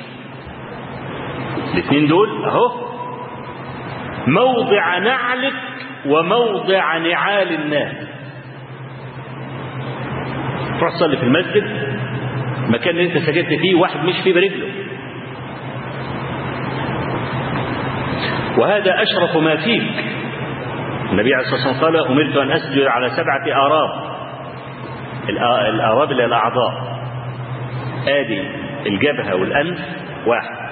[1.75, 2.85] الاثنين دول أهو
[4.27, 5.55] موضع نعلك
[6.07, 7.95] وموضع نعال الناس.
[10.79, 11.65] تروح تصلي في المسجد
[12.67, 14.69] المكان اللي انت سجدت فيه واحد مش فيه برجله.
[18.59, 20.14] وهذا أشرف ما فيك.
[21.13, 24.15] النبي عليه الصلاة والسلام قال أمرت أن أسجد على سبعة آراب
[25.69, 26.95] الآراب اللي الأعضاء.
[28.09, 28.43] آدي
[28.87, 29.79] الجبهة والأنف
[30.27, 30.65] واحد.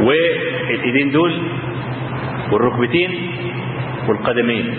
[0.00, 1.42] والإيدين دول
[2.52, 3.30] والركبتين
[4.08, 4.74] والقدمين.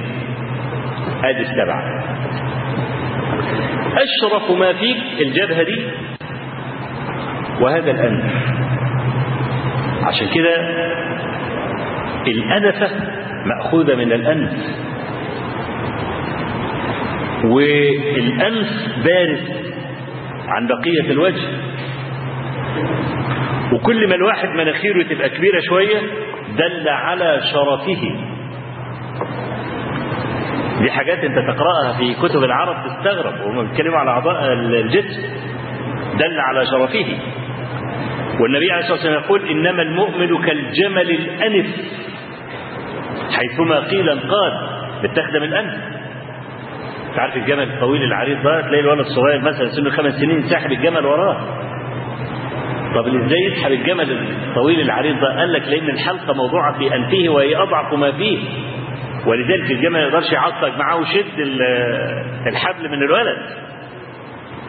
[1.23, 2.03] آدي السبعة.
[3.95, 5.87] أشرف ما فيك الجبهة دي
[7.61, 8.23] وهذا الأنف.
[10.03, 10.55] عشان كده
[12.27, 12.89] الأنفة
[13.45, 14.51] مأخوذة من الأنف.
[17.43, 18.67] والأنف
[19.05, 19.39] بارز
[20.47, 21.47] عن بقية الوجه.
[23.73, 26.01] وكل ما الواحد مناخيره تبقى كبيرة شوية
[26.57, 28.01] دل على شرفه.
[30.81, 35.21] دي حاجات انت تقرأها في كتب العرب تستغرب وهم بيتكلموا على أعضاء الجسم.
[36.19, 37.17] دل على شرفه.
[38.41, 41.65] والنبي عليه الصلاة والسلام يقول إنما المؤمن كالجمل الأنف.
[43.31, 44.53] حيثما قيل انقاد
[45.03, 45.73] بتخدم الانف
[47.15, 51.37] تعرف الجمل الطويل العريض ده؟ تلاقي الولد الصغير مثلا سنه خمس سنين ساحب الجمل وراه.
[52.95, 54.11] طب إزاي يسحب الجمل
[54.47, 58.39] الطويل العريض ده؟ قال لك لأن الحلقة موضوعة في أنفه وهي أضعف ما فيه.
[59.25, 61.39] ولذلك الجمل ما يقدرش يعصق معاه ويشد
[62.47, 63.37] الحبل من الولد.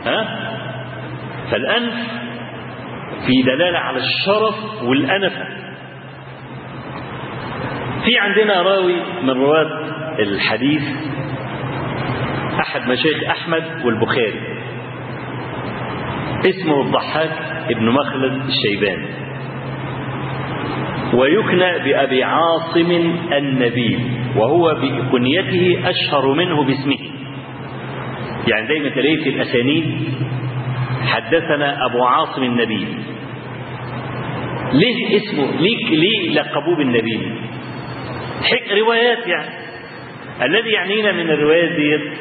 [0.07, 0.39] ها؟
[1.51, 1.95] فالأنف
[3.27, 5.45] في دلالة على الشرف والأنفة.
[8.07, 9.71] في عندنا راوي من رواه
[10.19, 10.83] الحديث
[12.61, 14.41] أحد مشايخ أحمد والبخاري.
[16.49, 17.33] اسمه الضحاك
[17.71, 19.09] ابن مخلد الشيباني.
[21.15, 22.91] ويكنى بأبي عاصم
[23.33, 24.01] النبيل
[24.37, 26.99] وهو بكنيته أشهر منه باسمه.
[28.49, 29.85] يعني دايما تلاقيه في الأسانيد.
[31.07, 32.89] حدثنا أبو عاصم النبيل
[34.73, 36.81] ليه اسمه؟ ليه, ليه لقبوه
[38.43, 39.67] بالنبيل روايات يعني.
[40.43, 42.13] الذي يعنينا من الروايات ديت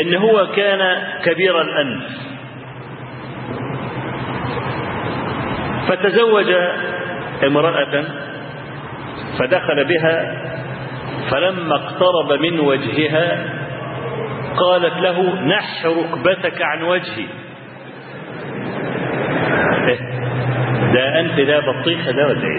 [0.00, 2.04] إن هو كان كبير الانف
[5.88, 6.52] فتزوج
[7.46, 8.04] امرأة
[9.38, 10.34] فدخل بها
[11.30, 13.46] فلما اقترب من وجهها
[14.56, 17.26] قالت له نح ركبتك عن وجهي.
[20.94, 22.58] ده أنت ده بطيخة ده ولا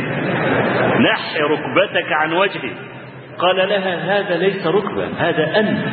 [1.00, 2.72] نح ركبتك عن وجهي.
[3.40, 5.86] قال لها هذا ليس ركبة هذا أنف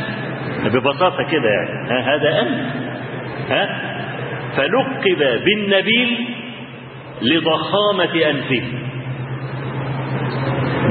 [0.74, 1.90] ببساطة كده يعني.
[1.90, 2.76] ها هذا أنف
[3.50, 3.92] ها؟
[4.56, 6.26] فلقب بالنبيل
[7.22, 8.62] لضخامة أنفه.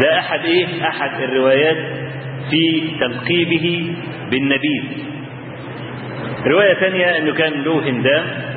[0.01, 1.77] ده أحد إيه؟ أحد الروايات
[2.49, 3.95] في تلقيبه
[4.31, 4.83] بالنبيل.
[6.47, 8.50] رواية ثانية أنه كان له هندام.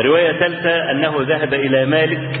[0.00, 2.40] رواية ثالثة أنه ذهب إلى مالك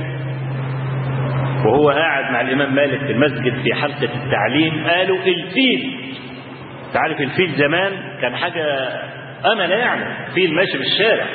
[1.66, 4.86] وهو قاعد مع الإمام مالك في المسجد في حلقة التعليم.
[4.88, 6.14] قالوا الفيل
[6.94, 8.88] تعرف الفيل زمان كان حاجة
[9.52, 11.26] أمل يعني فيل ماشي في الشارع.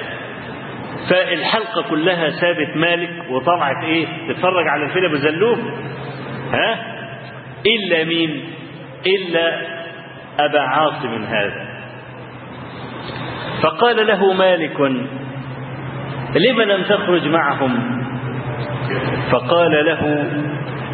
[1.09, 5.71] فالحلقة كلها سابت مالك وطلعت إيه تتفرج على الفيل أبو زلوم.
[6.53, 6.77] ها؟
[7.65, 8.43] إلا مين؟
[9.05, 9.61] إلا
[10.39, 11.67] أبا عاصم هذا.
[13.63, 14.79] فقال له مالك
[16.35, 18.03] لم لم تخرج معهم؟
[19.31, 20.23] فقال له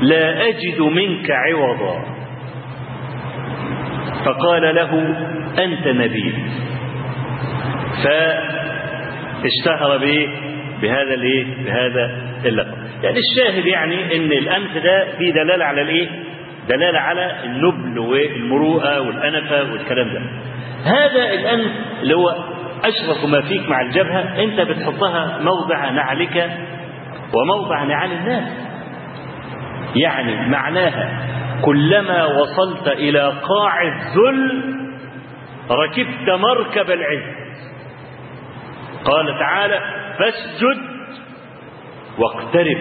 [0.02, 2.06] لا أجد منك عوضا.
[4.26, 5.16] فقال له
[5.64, 6.34] أنت نبي.
[8.04, 8.08] ف
[9.46, 10.28] اشتهر بايه
[10.82, 12.12] بهذا الايه؟ بهذا
[12.46, 12.78] اللقب.
[13.04, 16.10] يعني الشاهد يعني إن الانف ده فيه دلالة على الايه؟
[16.70, 20.22] دلالة على النبل والمروءة والأنفة والكلام ده.
[20.86, 21.72] هذا الانف
[22.02, 22.30] اللي هو
[22.84, 26.52] أشرف ما فيك مع الجبهة أنت بتحطها موضع نعلك
[27.34, 28.54] وموضع نعال الناس.
[29.96, 31.26] يعني معناها
[31.66, 34.64] كلما وصلت إلى قاع الذل
[35.72, 37.36] ركبت مركب العز.
[39.06, 39.80] قال تعالى
[40.20, 40.82] فاسجد
[42.18, 42.78] واقترب.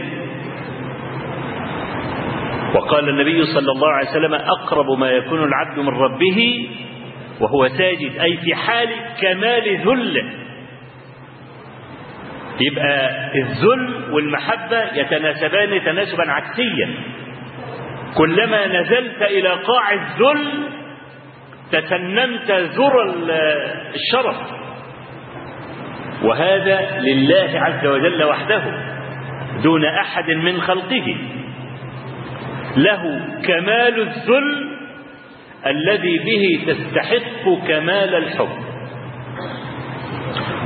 [2.74, 6.68] وقال النبي صلى الله عليه وسلم أقرب ما يكون العبد من ربه
[7.40, 8.88] وهو ساجد أي في حال
[9.20, 10.24] كمال ذله
[12.60, 16.90] يبقى الذل والمحبة يتناسبان تناسبا عكسيا.
[18.14, 20.68] كلما نزلت إلى قاع الذل
[21.72, 23.14] تسنمت ذرى
[23.94, 24.36] الشرف.
[26.22, 28.62] وهذا لله عز وجل وحده
[29.62, 31.16] دون أحد من خلقه.
[32.76, 34.77] له كمال الذل
[35.66, 38.48] الذي به تستحق كمال الحب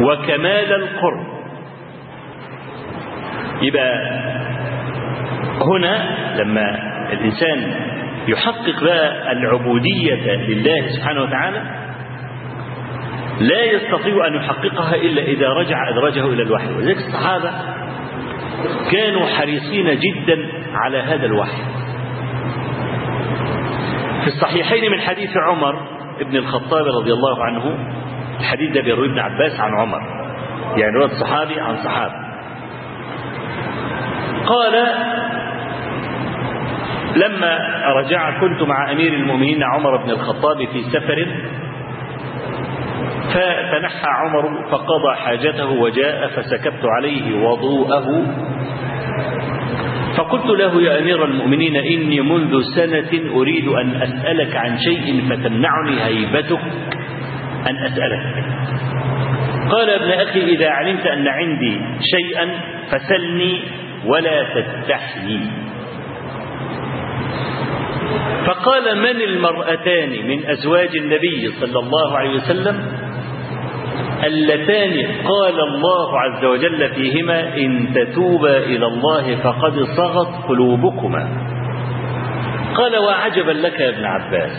[0.01, 1.27] وكمال القرب.
[3.63, 3.93] يبقى
[5.61, 6.65] هنا لما
[7.13, 7.75] الإنسان
[8.29, 11.63] يحقق بقى العبودية لله سبحانه وتعالى
[13.41, 16.73] لا يستطيع أن يحققها إلا إذا رجع أدرجه إلى الوحي.
[16.73, 17.51] ولذلك الصحابة
[18.93, 21.63] كانوا حريصين جدا على هذا الوحي.
[24.23, 25.75] في الصحيحين من حديث عمر
[26.21, 27.79] ابن الخطاب رضي الله عنه
[28.41, 30.01] الحديث ده بيروي ابن عباس عن عمر
[30.77, 32.15] يعني رواية صحابي عن صحابي.
[34.47, 34.73] قال
[37.17, 37.59] لما
[37.97, 41.27] رجع كنت مع أمير المؤمنين عمر بن الخطاب في سفر
[43.29, 48.27] فتنحى عمر فقضى حاجته وجاء فسكبت عليه وضوءه
[50.17, 56.63] فقلت له يا أمير المؤمنين إني منذ سنة أريد أن أسألك عن شيء فتمنعني هيبتك
[57.71, 58.23] أن أسألك.
[59.71, 61.75] قال ابن أخي إذا علمت أن عندي
[62.17, 62.47] شيئا
[62.91, 63.61] فسلني
[64.07, 65.41] ولا تستحيي
[68.47, 72.77] فقال من المرأتان من أزواج النبي صلى الله عليه وسلم
[74.25, 81.29] اللتان قال الله عز وجل فيهما إن تتوبا إلى الله فقد صغت قلوبكما.
[82.75, 84.53] قال وعجبا لك يا ابن عباس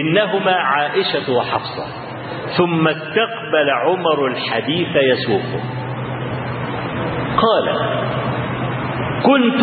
[0.00, 1.86] إنهما عائشة وحفصة
[2.58, 5.62] ثم استقبل عمر الحديث يسوقه.
[7.36, 7.66] قال
[9.22, 9.62] كنت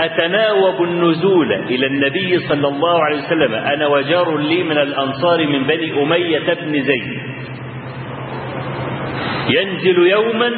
[0.00, 6.02] أتناوب النزول إلى النبي صلى الله عليه وسلم أنا وجار لي من الأنصار من بني
[6.02, 7.25] أمية بن زيد.
[9.50, 10.50] ينزل يوما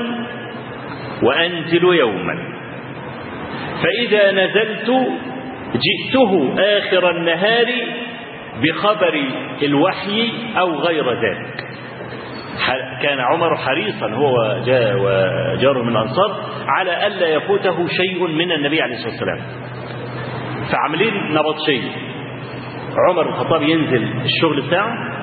[1.22, 2.34] وأنزل يوما.
[3.82, 4.90] فإذا نزلت
[5.74, 7.66] جئته آخر النهار
[8.62, 9.22] بخبر
[9.62, 11.64] الوحي أو غير ذلك.
[13.02, 14.34] كان عمر حريصا هو
[14.96, 19.40] وجاره من الأنصار على ألا يفوته شيء من النبي عليه الصلاة والسلام.
[20.72, 21.90] فعاملين نبطشية
[23.08, 25.17] عمر الخطاب ينزل الشغل بتاعه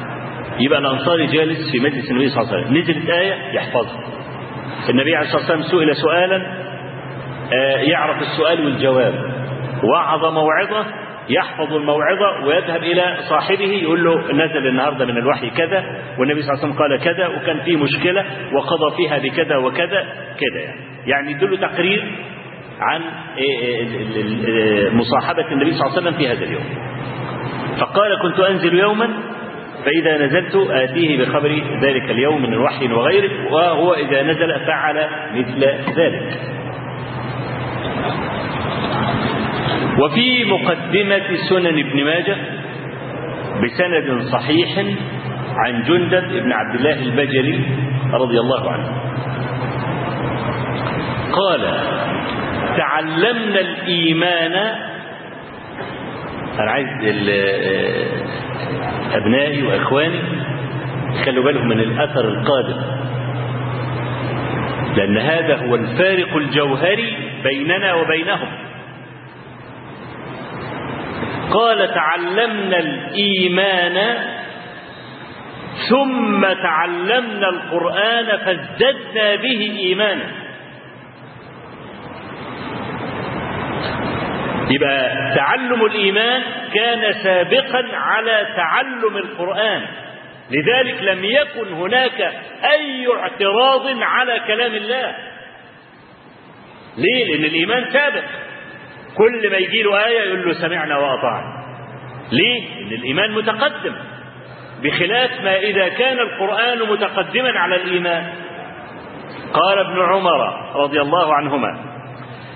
[0.59, 2.77] يبقى الأنصاري جالس في مجلس النبي صلى الله عليه وسلم.
[2.77, 4.03] نزلت آية يحفظها.
[4.89, 6.65] النبي عليه الصلاة والسلام سئل سؤالا
[7.81, 9.13] يعرف السؤال والجواب.
[9.83, 10.85] وعظ موعظة
[11.29, 15.83] يحفظ الموعظة ويذهب إلى صاحبه يقول له نزل النهاردة من الوحي كذا
[16.19, 20.03] والنبي صلى الله عليه وسلم قال كذا وكان فيه مشكلة وقضى فيها بكذا وكذا
[20.39, 20.79] كذا يعني.
[21.05, 22.03] يعني يدل تقرير
[22.79, 23.01] عن
[24.97, 26.63] مصاحبة النبي صلى الله عليه وسلم في هذا اليوم.
[27.79, 29.09] فقال كنت أنزل يوما
[29.85, 35.59] فإذا نزلت آتيه بخبر ذلك اليوم من الوحي وغيره وهو إذا نزل فعل مثل
[35.95, 36.39] ذلك.
[40.03, 42.37] وفي مقدمة سنن ابن ماجه
[43.63, 44.85] بسند صحيح
[45.55, 47.59] عن جندب بن عبد الله البجلي
[48.13, 48.87] رضي الله عنه.
[51.31, 51.61] قال
[52.77, 54.55] تعلمنا الإيمان
[56.59, 56.87] أنا عايز
[59.13, 60.19] أبنائي وإخواني
[61.25, 62.81] خلوا بالهم من الأثر القادم.
[64.97, 68.47] لأن هذا هو الفارق الجوهري بيننا وبينهم.
[71.51, 74.17] قال تعلمنا الإيمان
[75.89, 80.44] ثم تعلمنا القرآن فازددنا به إيمانا.
[84.69, 86.43] يبقى تعلم الإيمان
[86.73, 89.81] كان سابقا على تعلم القرآن.
[90.51, 92.21] لذلك لم يكن هناك
[92.71, 95.15] أي اعتراض على كلام الله.
[96.97, 98.23] ليه؟ لأن الإيمان سابق
[99.17, 101.65] كل ما يجي له آية يقول له سمعنا وأطعنا.
[102.31, 103.95] ليه؟ لأن الإيمان متقدم.
[104.83, 108.33] بخلاف ما إذا كان القرآن متقدما على الإيمان.
[109.53, 111.85] قال ابن عمر رضي الله عنهما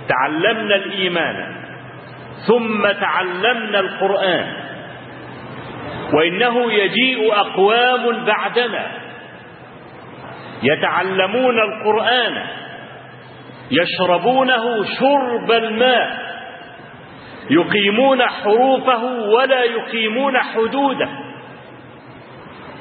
[0.07, 1.58] تعلمنا الإيمان
[2.47, 4.53] ثم تعلمنا القرآن.
[6.13, 8.91] وإنه يجيء أقوام بعدنا.
[10.63, 12.43] يتعلمون القرآن.
[13.71, 16.29] يشربونه شرب الماء.
[17.49, 21.09] يقيمون حروفه ولا يقيمون حدوده.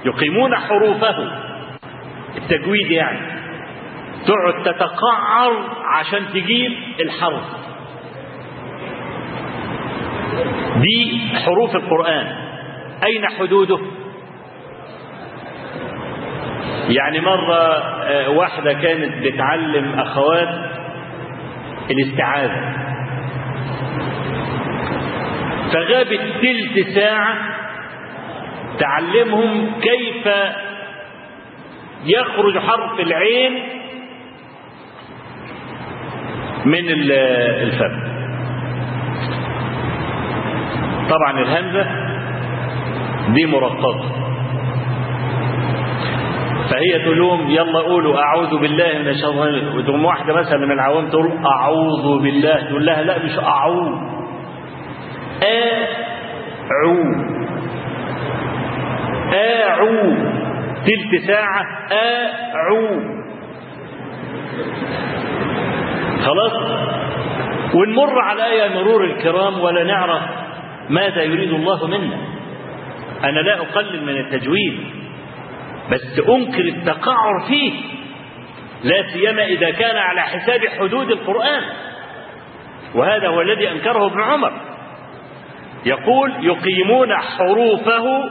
[0.05, 1.33] يقيمون حروفه.
[2.37, 3.39] التجويد يعني.
[4.27, 7.68] تقعد تتقعر عشان تجيب الحرف.
[10.81, 12.27] دي حروف القرآن.
[13.03, 13.79] أين حدوده؟
[16.89, 20.71] يعني مرة واحدة كانت بتعلم أخوات
[21.91, 22.75] الاستعاذة.
[25.73, 27.35] فغابت تلت ساعة
[28.79, 30.29] تعلمهم كيف
[32.05, 33.63] يخرج حرف العين
[36.65, 38.18] من الفم.
[41.11, 41.87] طبعا الهمزة
[43.35, 44.01] دي مرققة
[46.71, 51.33] فهي تقول لهم يلا قولوا أعوذ بالله من الشيطان وتقوم واحدة مثلا من العوام تقول
[51.47, 53.93] أعوذ بالله تقول لها لا مش أعوذ.
[56.73, 57.03] أعو
[59.35, 60.15] أعو
[60.87, 61.63] تلت ساعة
[62.55, 63.01] أعو
[66.25, 66.53] خلاص؟
[67.75, 70.23] ونمر على آية مرور الكرام ولا نعرف
[70.91, 72.19] ماذا يريد الله منا
[73.25, 74.81] أنا لا أقلل من التجويد
[75.91, 77.73] بس أنكر التقعر فيه
[78.85, 81.63] لا سيما إذا كان على حساب حدود القرآن.
[82.95, 84.53] وهذا هو الذي أنكره ابن عمر.
[85.87, 88.31] يقول يقيمون حروفه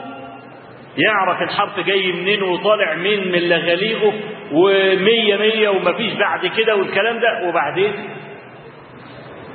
[0.98, 4.14] يعرف الحرف جاي منين وطالع مين من لغاليغه
[4.52, 7.94] ومية مية ومفيش بعد كده والكلام ده وبعدين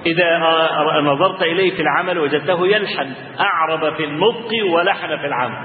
[0.06, 0.38] إذا
[1.00, 5.56] نظرت إليه في العمل وجدته يلحن أعرب في النطق ولحن في العمل.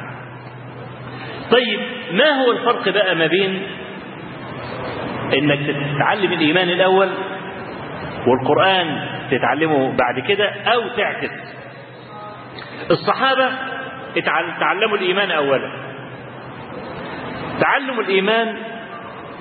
[1.51, 1.79] طيب
[2.11, 3.67] ما هو الفرق بقى ما بين
[5.33, 5.59] إنك
[5.95, 7.09] تتعلم الإيمان الأول
[8.27, 11.31] والقرآن تتعلمه بعد كده أو تعكس؟
[12.91, 13.49] الصحابة
[14.59, 15.71] تعلموا الإيمان اولا.
[17.61, 18.47] تعلم الإيمان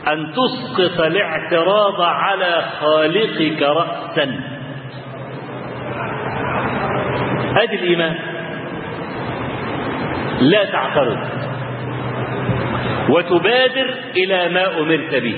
[0.08, 4.55] أن تسقط الاعتراض على خالقك راسا.
[7.62, 8.14] ادي الإيمان
[10.40, 11.18] لا تعترض
[13.08, 15.36] وتبادر إلى ما أمرت به.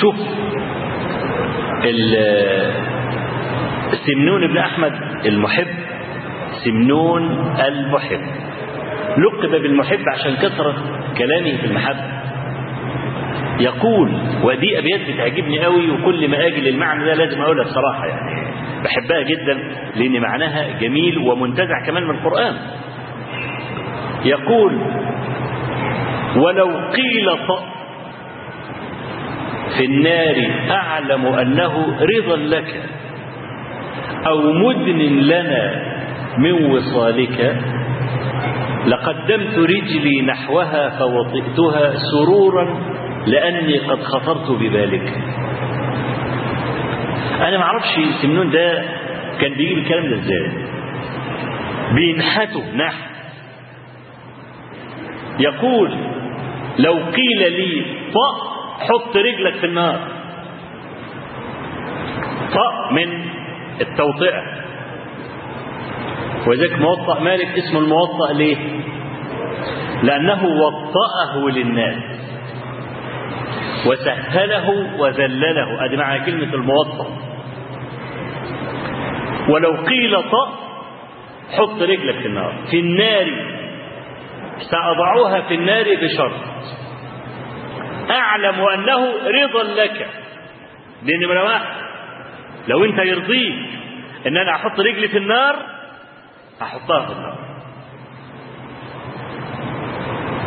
[0.00, 0.14] شوف
[4.06, 4.92] سمنون بن أحمد
[5.26, 5.66] المحب
[6.64, 8.20] سمنون المحب.
[9.18, 10.74] لقب بالمحب عشان كثرة
[11.18, 12.20] كلامه في المحبة.
[13.60, 14.12] يقول
[14.42, 18.39] ودي أبيات بتعجبني قوي وكل ما أجي للمعنى ده لازم أقولها بصراحة يعني.
[18.84, 19.54] بحبها جدا
[19.96, 22.54] لأن معناها جميل ومنتزع كمان من القرآن.
[24.24, 24.72] يقول
[26.36, 27.60] ولو قيل طأ
[29.76, 30.36] في النار
[30.70, 32.82] أعلم أنه رضا لك
[34.26, 35.82] أو مدن لنا
[36.38, 37.56] من وصالك
[38.86, 42.80] لقدمت رجلي نحوها فوطئتها سرورا
[43.26, 45.12] لأني قد خطرت بذلك
[47.48, 47.88] أنا ما أعرفش
[48.22, 48.84] سمنون ده
[49.40, 50.50] كان بيجيب الكلام ده إزاي.
[51.94, 53.10] بينحته نحت.
[55.38, 55.90] يقول
[56.78, 57.84] لو قيل لي
[58.14, 58.50] طأ
[58.84, 59.98] حط رجلك في النار.
[62.54, 63.24] طأ من
[63.80, 64.42] التوطئة.
[66.46, 68.56] وذلك موطأ مالك اسمه الموطأ ليه؟
[70.02, 72.02] لأنه وطأه للناس.
[73.86, 75.84] وسهله وذلله.
[75.84, 77.06] أدي معنى كلمة الموطأ.
[79.50, 80.70] ولو قيل طأ
[81.56, 83.60] حط رجلك في النار في النار.
[84.70, 86.32] سأضعها في النار بشرط.
[88.10, 90.06] أعلم أنه رضا لك.
[91.02, 91.80] لأن واحد
[92.68, 93.54] لو أنت يرضيك
[94.26, 95.56] أن أنا أحط رجلي في النار
[96.62, 97.38] أحطها في النار.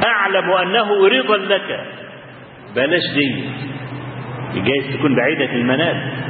[0.06, 1.80] أعلم أنه رضا لك.
[2.76, 3.50] بلاش دي
[4.62, 6.24] جايز تكون بعيدة المنال.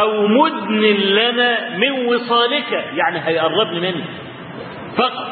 [0.00, 4.04] أو مدن لنا من وصالك يعني هيقربني منك
[4.96, 5.28] فقط.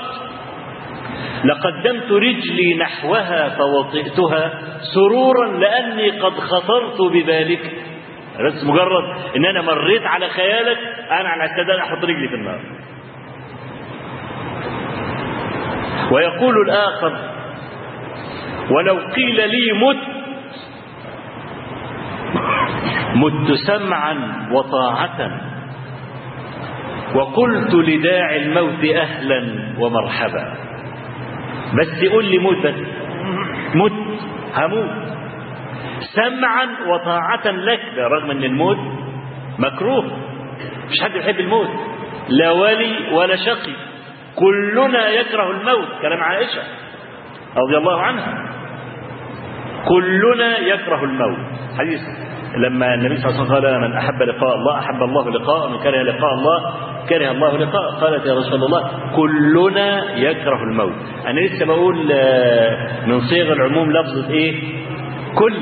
[1.45, 4.51] لقدمت رجلي نحوها فوطئتها
[4.95, 7.73] سرورا لأني قد خطرت بذلك
[8.47, 9.05] بس مجرد
[9.37, 10.79] إن أنا مريت على خيالك
[11.11, 12.61] أنا على استعداد أحط رجلي في النار.
[16.13, 17.13] ويقول الآخر
[18.71, 20.16] ولو قيل لي مت
[23.15, 24.15] مت سمعا
[24.53, 25.41] وطاعة
[27.15, 29.43] وقلت لداعي الموت أهلا
[29.79, 30.55] ومرحبا.
[31.81, 32.75] بس قول لي موت بس.
[33.75, 34.21] مت
[34.55, 34.91] هموت.
[36.15, 37.81] سمعا وطاعة لك.
[37.99, 38.79] رغم إن الموت
[39.59, 40.05] مكروه.
[40.91, 41.71] مش حد يحب الموت.
[42.29, 43.73] لا ولي ولا شقي.
[44.37, 45.89] كلنا يكره الموت.
[46.03, 46.63] كلام عائشة
[47.57, 48.53] رضي الله عنها.
[49.89, 51.39] كلنا يكره الموت.
[51.79, 52.01] حديث.
[52.57, 55.79] لما النبي صلى الله عليه وسلم قال من أحب لقاء الله أحب الله لقاء ومن
[55.79, 56.75] كره لقاء الله
[57.09, 60.95] كره الله لقاء قالت يا رسول الله كلنا يكره الموت.
[61.27, 61.97] أنا لسه بقول
[63.07, 64.55] من صيغ العموم لفظة إيه؟
[65.39, 65.55] كل.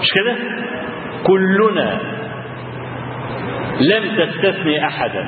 [0.00, 0.36] مش كده؟
[1.26, 2.00] كلنا
[3.80, 5.24] لم تستثني أحدا.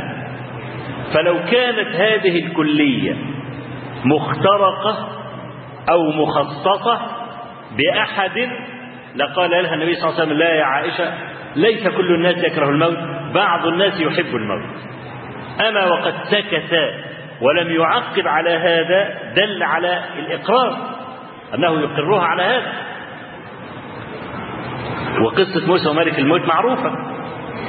[1.15, 3.17] فلو كانت هذه الكلية
[4.05, 5.09] مخترقة
[5.91, 7.01] أو مخصصة
[7.77, 8.49] بأحد
[9.17, 11.15] لقال لها النبي صلى الله عليه وسلم لا يا عائشة
[11.57, 12.99] ليس كل الناس يكره الموت
[13.35, 14.77] بعض الناس يحب الموت.
[15.69, 16.75] أما وقد سكت
[17.41, 20.77] ولم يعقب على هذا دل على الإقرار
[21.55, 22.73] أنه يقرها على هذا.
[25.25, 26.91] وقصة موسى وملك الموت معروفة.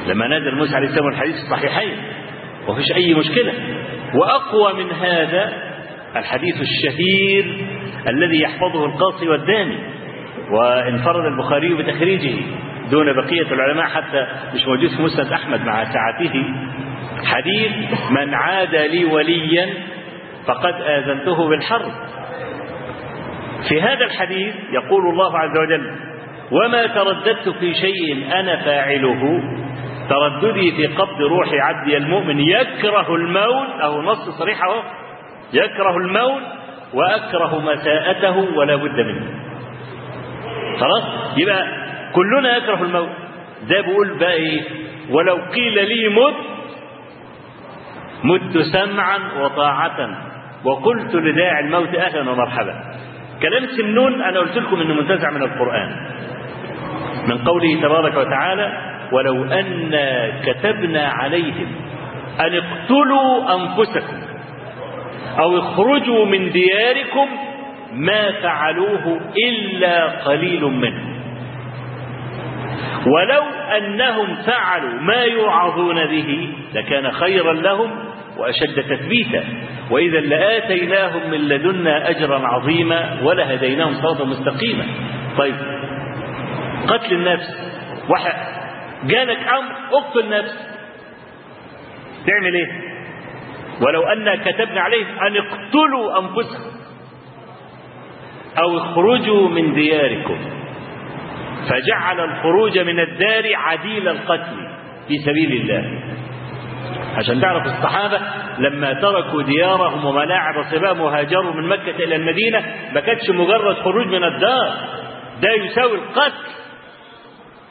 [0.07, 1.97] لما نزل موسى عليه السلام الحديث الصحيحين
[2.67, 3.53] وفيش أي مشكلة.
[4.15, 5.53] وأقوى من هذا
[6.15, 7.67] الحديث الشهير
[8.07, 10.03] الذي يحفظه القاصي والداني.
[10.51, 12.41] وانفرد البخاري بتخريجه
[12.91, 16.43] دون بقية العلماء حتى مش موجود في مسند أحمد مع ساعته.
[17.25, 17.71] حديث
[18.11, 19.69] من عاد لي وليا
[20.47, 21.91] فقد آذنته بالحرب.
[23.69, 25.91] في هذا الحديث يقول الله عز وجل
[26.51, 29.41] وما ترددت في شيء أنا فاعله.
[30.09, 34.59] ترددي في قبض روح عبدي المؤمن يكره الموت أو نص صريح
[35.53, 36.41] يكره الموت
[36.93, 39.27] وأكره مساءته ولا بد منه.
[40.80, 41.03] خلاص؟
[41.38, 41.64] يبقى
[42.16, 43.09] كلنا يكره الموت.
[43.70, 44.61] ده بيقول بقى إيه؟
[45.09, 46.36] ولو قيل لي مت
[48.24, 50.09] مت سمعا وطاعة.
[50.66, 52.74] وقلت لداعي الموت أهلا ومرحبا.
[53.41, 55.95] كلام سمنون أنا قلت لكم أنه منتزع من القرآن.
[57.28, 59.91] من قوله تبارك وتعالى ولو أن
[60.45, 61.68] كتبنا عليهم
[62.39, 64.18] أن اقتلوا أنفسكم
[65.39, 67.28] أو اخرجوا من دياركم
[67.93, 71.13] ما فعلوه إلا قليل منهم
[73.07, 73.43] ولو
[73.77, 77.91] أنهم فعلوا ما يوعظون به لكان خيرا لهم
[78.37, 79.43] وأشد تثبيتا.
[79.91, 84.85] وإذا لآتيناهم من لدنا أجرا عظيما ولهديناهم صراطا مستقيما.
[85.37, 85.55] طيب
[86.87, 87.47] قتل النفس.
[88.09, 88.33] واحد
[89.05, 90.57] جالك أمر اقتل نفسك
[92.27, 92.71] تعمل إيه؟
[93.81, 96.72] ولو أن كتبنا عليهم أن اقتلوا أنفسكم
[98.58, 100.38] أو اخرجوا من دياركم.
[101.70, 104.68] فجعل الخروج من الدار عديل القتل
[105.08, 105.99] في سبيل الله.
[107.18, 108.20] عشان تعرف الصحابة
[108.60, 112.60] لما تركوا ديارهم وملاعب صباهم وهاجروا من مكة إلى المدينة
[112.93, 114.74] ما كانتش مجرد خروج من الدار
[115.41, 116.34] ده يساوي القتل.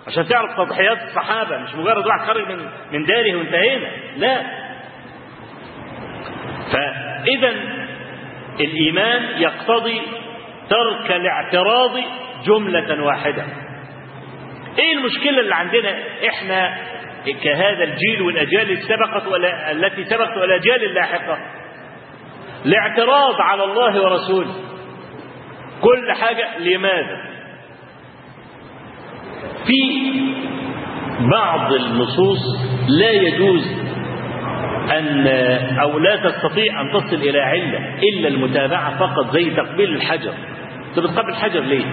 [0.06, 2.58] عشان تعرف تضحيات الصحابة مش مجرد واحد خرج من
[2.92, 4.42] من داره وانتهينا لا.
[6.72, 7.52] فإذا
[8.60, 10.00] الإيمان يقتضي
[10.72, 11.90] ترك الاعتراض
[12.46, 13.44] جملة واحدة.
[14.78, 15.98] إيه المشكلة اللي عندنا
[16.28, 16.78] إحنا
[17.42, 21.38] كهذا الجيل والأجيال التي سبقت ولا التي سبقت والأجيال اللاحقة
[22.66, 24.54] الاعتراض على الله ورسوله.
[25.80, 27.16] كل حاجة لماذا؟
[29.66, 30.12] في
[31.32, 32.40] بعض النصوص
[32.88, 33.92] لا يجوز
[34.90, 35.26] أن
[35.80, 40.32] أو لا تستطيع أن تصل إلى علة إلا المتابعة فقط زي تقبيل الحجر.
[40.92, 41.84] أنت بتقبل الحجر ليه؟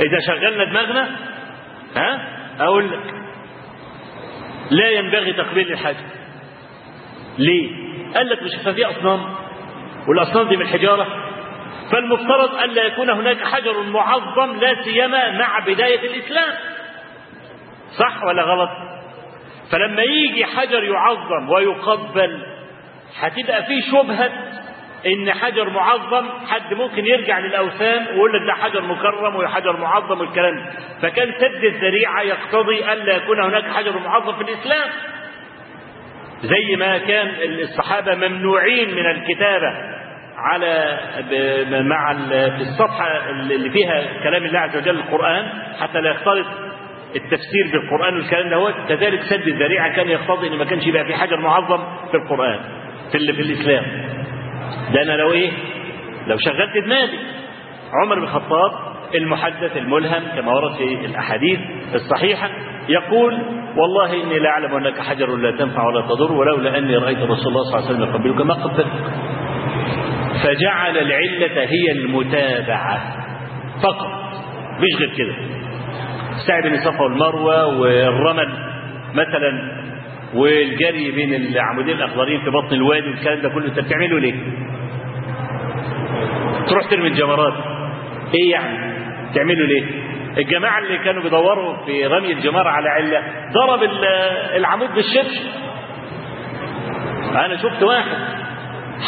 [0.00, 1.16] إذا شغلنا دماغنا
[1.96, 2.28] ها؟
[2.60, 3.14] أقول لك
[4.70, 6.04] لا ينبغي تقبيل الحجر
[7.38, 7.70] ليه؟
[8.14, 9.34] قال لك مش في أصنام.
[10.08, 11.06] والأصنام دي من الحجارة.
[11.90, 16.52] فالمفترض أن لا يكون هناك حجر معظم لا سيما مع بداية الإسلام.
[17.98, 18.70] صح ولا غلط؟
[19.70, 22.46] فلما يجي حجر يعظم ويقبل
[23.20, 24.30] هتبقى فيه شبهة
[25.06, 30.56] إن حجر معظم حد ممكن يرجع للأوثان ويقول لك ده حجر مكرم وحجر معظم والكلام
[30.56, 30.64] ده.
[31.02, 34.88] فكان سد الذريعة يقتضي الا يكون هناك حجر معظم في الإسلام.
[36.42, 37.30] زي ما كان
[37.62, 39.94] الصحابة ممنوعين من الكتابة
[40.36, 40.98] على
[41.88, 45.48] مع في الصفحة اللي فيها كلام الله عز وجل القرآن
[45.80, 46.46] حتى لا يختلط
[47.16, 51.40] التفسير بالقرآن والكلام ده كذلك سد الذريعة كان يقتضي إن ما كانش يبقى في حجر
[51.40, 52.60] معظم في القرآن
[53.12, 53.84] في, في الإسلام.
[54.92, 55.50] ده أنا لو إيه؟
[56.26, 57.18] لو شغلت دماغي.
[58.02, 58.70] عمر بن الخطاب
[59.14, 61.58] المحدث الملهم كما ورد في الأحاديث
[61.94, 62.50] الصحيحة
[62.88, 63.32] يقول
[63.76, 67.62] والله إني لا أعلم أنك حجر لا تنفع ولا تضر ولولا أني رأيت رسول الله
[67.62, 68.86] صلى الله عليه وسلم يقبلك ما قبلتك
[70.44, 73.16] فجعل العلة هي المتابعة
[73.82, 74.10] فقط
[74.80, 75.34] مش غير كده.
[76.30, 78.48] السعي بين الصفا والمروة والرمل
[79.14, 79.72] مثلا
[80.34, 84.34] والجري بين العمودين الأخضرين في بطن الوادي والكلام ده كله انت بتعمله ليه؟
[86.68, 87.54] تروح ترمي الجمرات
[88.34, 88.94] إيه يعني؟
[89.34, 89.84] تعمله ليه؟
[90.38, 93.22] الجماعة اللي كانوا بيدوروا في رمي الجمار على علة
[93.52, 93.82] ضرب
[94.56, 95.46] العمود بالشبشب
[97.30, 98.16] أنا شفت واحد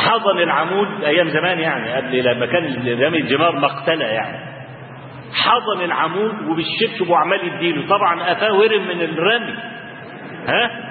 [0.05, 2.64] حضن العمود أيام زمان يعني قبل لما كان
[3.03, 4.39] رمي الجمار مقتلة يعني
[5.35, 9.55] حضن العمود وبالشبشب وعمال يديله طبعا قفاه ورم من الرمي
[10.49, 10.86] ها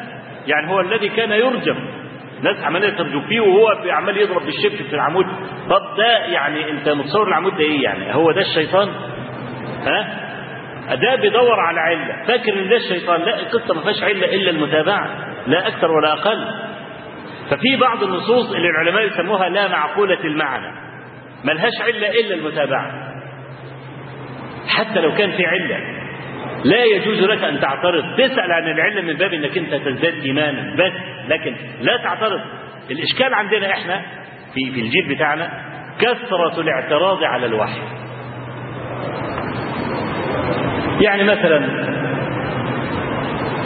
[0.48, 1.76] يعني هو الذي كان يرجم.
[2.42, 5.26] ناس عماليه ترجم فيه وهو عمال يضرب بالشبشب في العمود.
[5.70, 8.90] طب ده يعني انت متصور العمود ده إيه يعني؟ هو ده الشيطان؟
[9.86, 10.26] ها؟
[10.96, 12.26] ده بيدور على علة.
[12.28, 15.10] فاكر ان ده الشيطان؟ لا القصة ما فيهاش علة إلا المتابعة
[15.48, 16.48] لا أكثر ولا أقل.
[17.50, 20.72] ففي بعض النصوص اللي العلماء يسموها لا معقولة المعنى.
[21.44, 22.92] ملهاش علة إلا المتابعة.
[24.68, 25.95] حتى لو كان في علة.
[26.64, 28.04] لا يجوز لك أن تعترض.
[28.18, 30.76] تسأل عن العله من باب إنك أنت تزداد إيمانا.
[30.76, 30.92] بس.
[31.30, 32.42] لكن لا تعترض.
[32.92, 34.02] الإشكال عندنا إحنا
[34.54, 35.50] في في الجيل بتاعنا
[36.00, 37.82] كثرة الاعتراض على الوحي.
[41.02, 41.86] يعني مثلا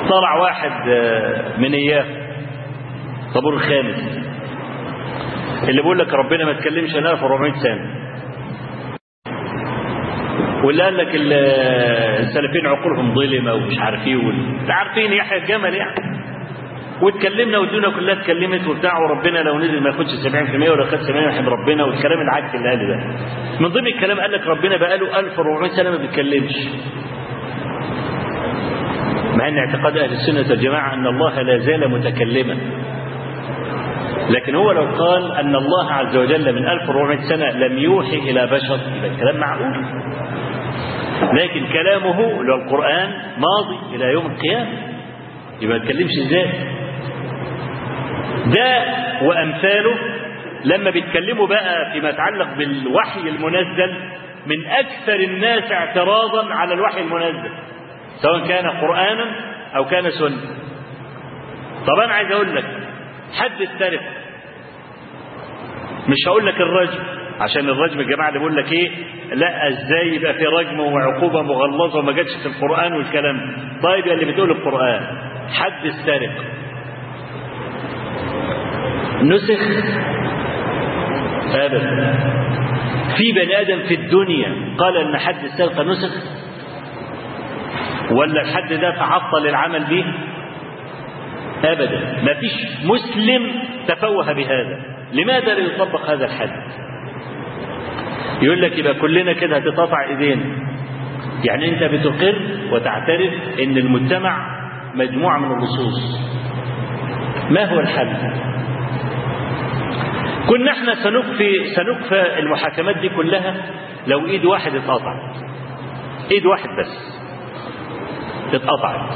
[0.10, 0.90] طلع واحد
[1.58, 2.06] من اياه
[3.34, 4.20] طابور الخامس
[5.64, 7.99] اللي بيقول لك ربنا ما تكلمش لنا في 400 سنة.
[10.64, 11.34] واللي قال لك ال-
[12.20, 14.16] السلفيين عقولهم ظلمة ومش عارف إيه
[14.62, 16.20] انت عارفين يحيى الجمل يعني
[17.02, 21.50] واتكلمنا والدنيا كلها اتكلمت وبتاع وربنا لو نزل ما ياخدش 70% ولا خد 70% يحب
[21.50, 23.04] ربنا والكلام العكس اللي قاله ده.
[23.60, 26.54] من ضمن الكلام قال لك ربنا بقى له 1400 سنة ما بيتكلمش.
[29.36, 32.58] مع إن اعتقاد أهل السنة والجماعة أن الله لا زال متكلما.
[34.30, 38.80] لكن هو لو قال أن الله عز وجل من 1400 سنة لم يوحي إلى بشر
[38.98, 39.86] يبقى الكلام معقول.
[41.34, 44.78] لكن كلامه اللي هو القرآن ماضي إلى يوم القيامة.
[45.62, 46.50] يبقى ما يتكلمش إزاي؟
[48.46, 48.84] ده
[49.28, 49.96] وأمثاله
[50.66, 53.96] لما بيتكلموا بقى فيما يتعلق بالوحي المنزل
[54.48, 57.52] من أكثر الناس اعتراضا على الوحي المنزل
[58.22, 59.26] سواء كان قرانا
[59.76, 60.38] أو كان سنة.
[61.88, 62.66] طب أنا عايز أقول لك
[63.40, 64.06] حد السرقة
[66.08, 67.00] مش هقول لك الرجم
[67.40, 68.90] عشان الرجم الجماعه اللي بيقول لك إيه
[69.34, 73.38] لا إزاي يبقى في رجم وعقوبة مغلظة وما جاتش في القرآن والكلام؟
[73.84, 75.02] طيب يا اللي بتقول القرآن
[75.54, 76.44] حد السرقه
[79.22, 79.60] نسخ.
[81.56, 82.16] ابدا.
[83.18, 86.12] في بني آدم في الدنيا قال إن حد السرقة نسخ؟
[88.12, 90.06] ولا الحد ده تعطل العمل به
[91.72, 92.22] ابدا.
[92.24, 92.54] ما فيش
[92.86, 93.52] مسلم
[93.88, 94.80] تفوه بهذا.
[95.14, 96.89] لماذا لا يطبق هذا الحد؟
[98.42, 100.46] يقول لك يبقى كلنا كده هتتقطع ايدينا
[101.44, 102.36] يعني أنت بتقر
[102.72, 103.34] وتعترف
[103.64, 104.60] إن المجتمع
[104.96, 106.20] مجموعة من اللصوص
[107.50, 108.08] ما هو الحل؟
[110.50, 113.56] كنا إحنا سنكفي سنكفى المحاكمات دي كلها
[114.08, 115.36] لو إيد واحد اتقطعت.
[116.32, 117.22] إيد واحد بس
[118.54, 119.10] اتقطعت.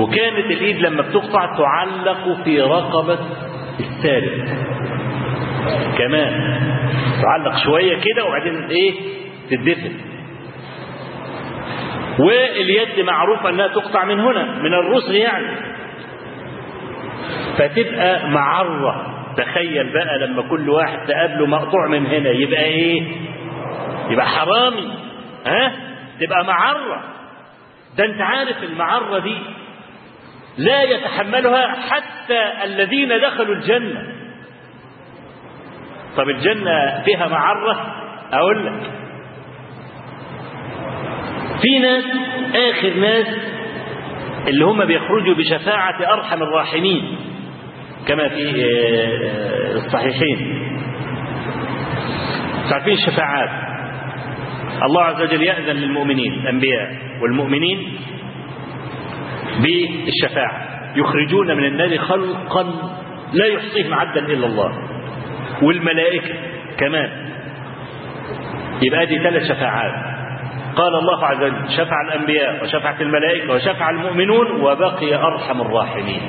[0.00, 3.18] وكانت الإيد لما بتقطع تعلق في رقبة
[3.80, 4.44] السارق
[5.98, 6.60] كمان
[7.22, 8.94] تعلق شوية كده وبعدين إيه؟
[9.50, 9.92] تدفن
[12.18, 15.56] واليد معروف أنها تقطع من هنا من الرسغ يعني.
[17.58, 19.16] فتبقى معرة.
[19.36, 23.02] تخيل بقى لما كل واحد تقابله مقطوع من هنا يبقى إيه؟
[24.10, 24.92] يبقى حرامي.
[25.46, 25.72] ها؟
[26.20, 27.02] تبقى معرة.
[27.98, 29.36] ده أنت عارف المعرة دي.
[30.58, 34.02] لا يتحملها حتى الذين دخلوا الجنة.
[36.16, 37.94] طب الجنة فيها معرة؟
[38.32, 38.90] أقول لك.
[41.62, 42.04] في ناس
[42.54, 43.26] آخر ناس
[44.48, 47.16] اللي هم بيخرجوا بشفاعة أرحم الراحمين
[48.08, 48.54] كما في
[49.74, 50.66] الصحيحين.
[52.70, 53.50] تعرفين الشفاعات؟
[54.82, 57.98] الله عز وجل يأذن للمؤمنين الأنبياء والمؤمنين
[59.58, 60.70] بالشفاعة.
[60.96, 62.62] يخرجون من النار خلقا
[63.32, 64.89] لا يحصيهم عدا إلا الله.
[65.62, 66.34] والملائكة
[66.78, 67.10] كمان.
[68.82, 69.92] يبقى دي ثلاث شفاعات.
[70.76, 76.22] قال الله عز وجل شفع الأنبياء وشفعت الملائكة وشفع المؤمنون وبقي أرحم الراحمين.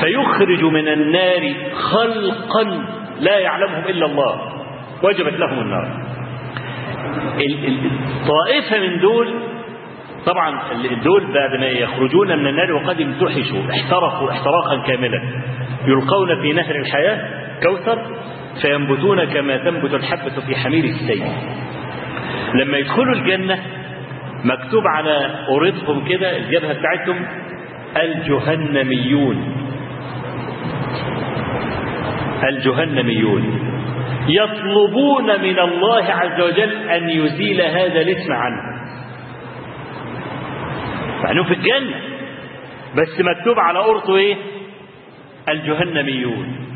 [0.00, 2.84] فيخرج من النار خلقا
[3.20, 4.40] لا يعلمهم إلا الله.
[5.02, 6.10] وجبت لهم النار.
[7.38, 9.34] الطائفة من دول
[10.26, 10.60] طبعا
[11.04, 15.20] دول بعد ما يخرجون من النار وقد امتحشوا احترقوا احتراقا كاملا
[15.86, 18.16] يلقون في نهر الحياة كوثر
[18.62, 21.22] فينبتون كما تنبت الحبة في حمير السيل.
[22.54, 23.58] لما يدخلوا الجنة
[24.44, 27.26] مكتوب على أورطهم كده الجبهة بتاعتهم
[27.96, 29.54] الجهنميون.
[32.48, 33.70] الجهنميون.
[34.28, 38.62] يطلبون من الله عز وجل أن يزيل هذا الاسم عنه.
[41.24, 41.96] مع في الجنة
[42.96, 44.36] بس مكتوب على أرطه إيه؟
[45.48, 46.69] الجهنميون.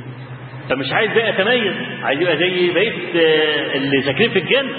[0.71, 2.93] فمش عايز بقى يتميز عايز يبقى زي بقية
[3.77, 4.73] اللي ساكنين في الجنة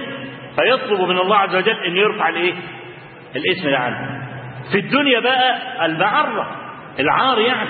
[0.55, 2.53] فيطلب من الله عز وجل أن يرفع الإيه؟
[3.35, 4.27] الاسم ده عنه.
[4.71, 6.55] في الدنيا بقى المعرة
[6.99, 7.69] العار يعني.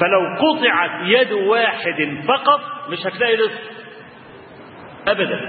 [0.00, 3.58] فلو قطعت يد واحد فقط مش هتلاقي الاسم
[5.08, 5.40] ابدا.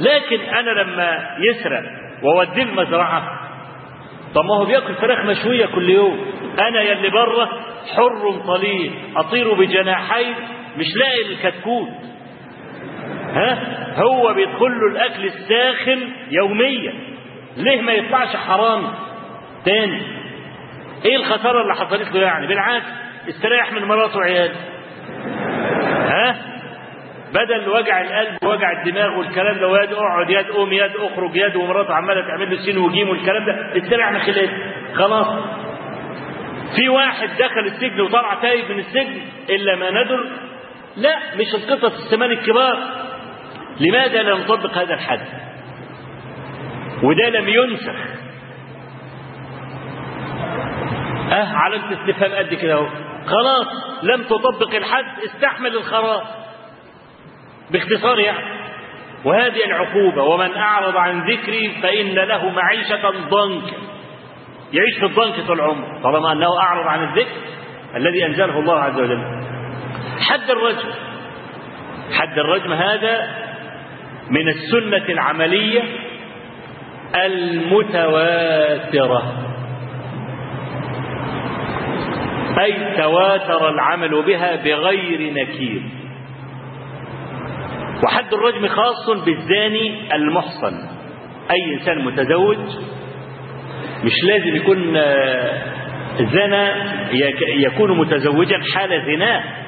[0.00, 1.82] لكن أنا لما يسرق
[2.22, 3.40] وأوديه المزرعة
[4.34, 6.26] طب ما هو بياكل فراخ مشوية كل يوم.
[6.58, 7.48] أنا يا اللي بره
[7.96, 10.26] حر طليق أطير بجناحي
[10.78, 11.88] مش لاقي الكتكوت.
[13.34, 13.58] ها؟
[14.02, 16.92] هو بيدخل له الأكل الساخن يوميا.
[17.56, 18.88] ليه ما يطلعش حرامي
[19.64, 20.02] تاني؟
[21.04, 22.84] إيه الخسارة اللي حصلت له يعني؟ بالعكس
[23.28, 24.54] استريح من مراته وعياله
[26.08, 26.36] ها؟
[27.34, 31.94] بدل وجع القلب ووجع الدماغ والكلام ده ويد أقعد يد قوم يد أخرج يد ومراته
[31.94, 34.52] عمالة تعمل له سين وجيم والكلام ده استريح من خلاله
[34.94, 35.26] خلاص.
[36.76, 39.20] في واحد دخل السجن وطلع تايب من السجن
[39.50, 40.26] إلا ما ندر
[40.96, 43.06] لا مش القطط السمان الكبار.
[43.80, 45.26] لماذا لا نطبق هذا الحد؟
[47.02, 47.96] وده لم ينسخ.
[51.32, 52.86] أه علامة استفهام قد كده أهو.
[53.26, 53.66] خلاص
[54.02, 56.22] لم تطبق الحد استحمل الخراج
[57.70, 58.56] باختصار يعني.
[59.24, 63.76] وهذه العقوبة ومن أعرض عن ذكري فإن له معيشة ضنكا.
[64.72, 67.36] يعيش في الضنك طول عمره طالما أنه أعرض عن الذكر
[67.96, 69.35] الذي أنزله الله عز وجل.
[70.20, 70.88] حد الرجم.
[72.12, 73.28] حد الرجم هذا
[74.30, 75.82] من السنة العملية
[77.24, 78.42] المتواترة.
[82.60, 85.82] أي تواتر العمل بها بغير نكير.
[88.04, 90.88] وحد الرجم خاص بالزاني المحصن.
[91.50, 92.58] أي إنسان متزوج
[94.04, 94.94] مش لازم يكون
[96.18, 96.74] زنا
[97.40, 99.65] يكون متزوجا حال زناه.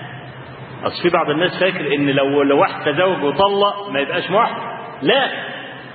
[0.85, 4.62] أصل في بعض الناس فاكر إن لو لو واحد تزوج وطلق ما يبقاش محصن
[5.03, 5.29] لا.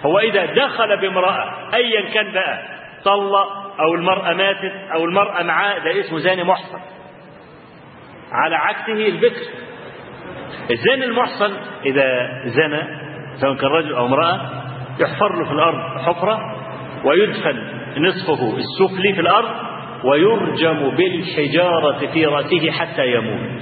[0.06, 2.64] هو إذا دخل بامرأة أيا كان بقى
[3.06, 3.48] طلق
[3.80, 6.80] أو المرأة ماتت أو المرأة معاه ده اسمه زاني محصن.
[8.32, 9.42] على عكسه البكر.
[10.72, 11.54] الزاني المحصن
[11.86, 12.82] إذا زنى
[13.42, 14.42] سواء كان رجل أو امرأة
[15.00, 16.40] يحفر له في الأرض حفرة
[17.06, 17.58] ويدفن
[17.98, 19.50] نصفه السفلي في الأرض
[20.04, 23.62] ويرجم بالحجارة في رأسه حتى يموت.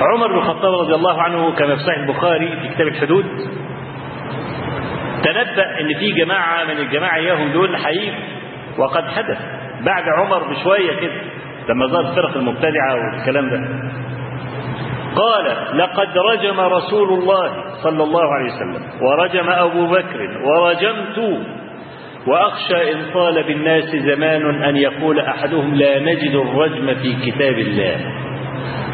[0.00, 3.24] عمر بن الخطاب رضي الله عنه كما في صحيح البخاري في كتاب الحدود
[5.24, 8.16] تنبأ إن في جماعة من الجماعة اياهم دول حقيقي
[8.78, 9.38] وقد حدث
[9.86, 11.12] بعد عمر بشوية كده
[11.68, 13.60] لما ظهر الفرق المبتدعة والكلام ده.
[15.16, 17.50] قال لقد رجم رسول الله
[17.82, 21.46] صلى الله عليه وسلم ورجم أبو بكر ورجمت
[22.26, 27.96] وأخشى إن طال بالناس زمان أن يقول أحدهم لا نجد الرجم في كتاب الله.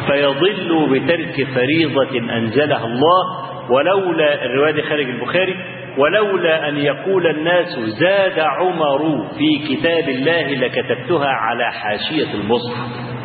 [0.07, 5.55] فيضل بترك فريضة أنزلها الله ولولا الرواية خارج البخاري
[5.97, 13.15] ولولا أن يقول الناس زاد عمر في كتاب الله لكتبتها على حاشية المصحف.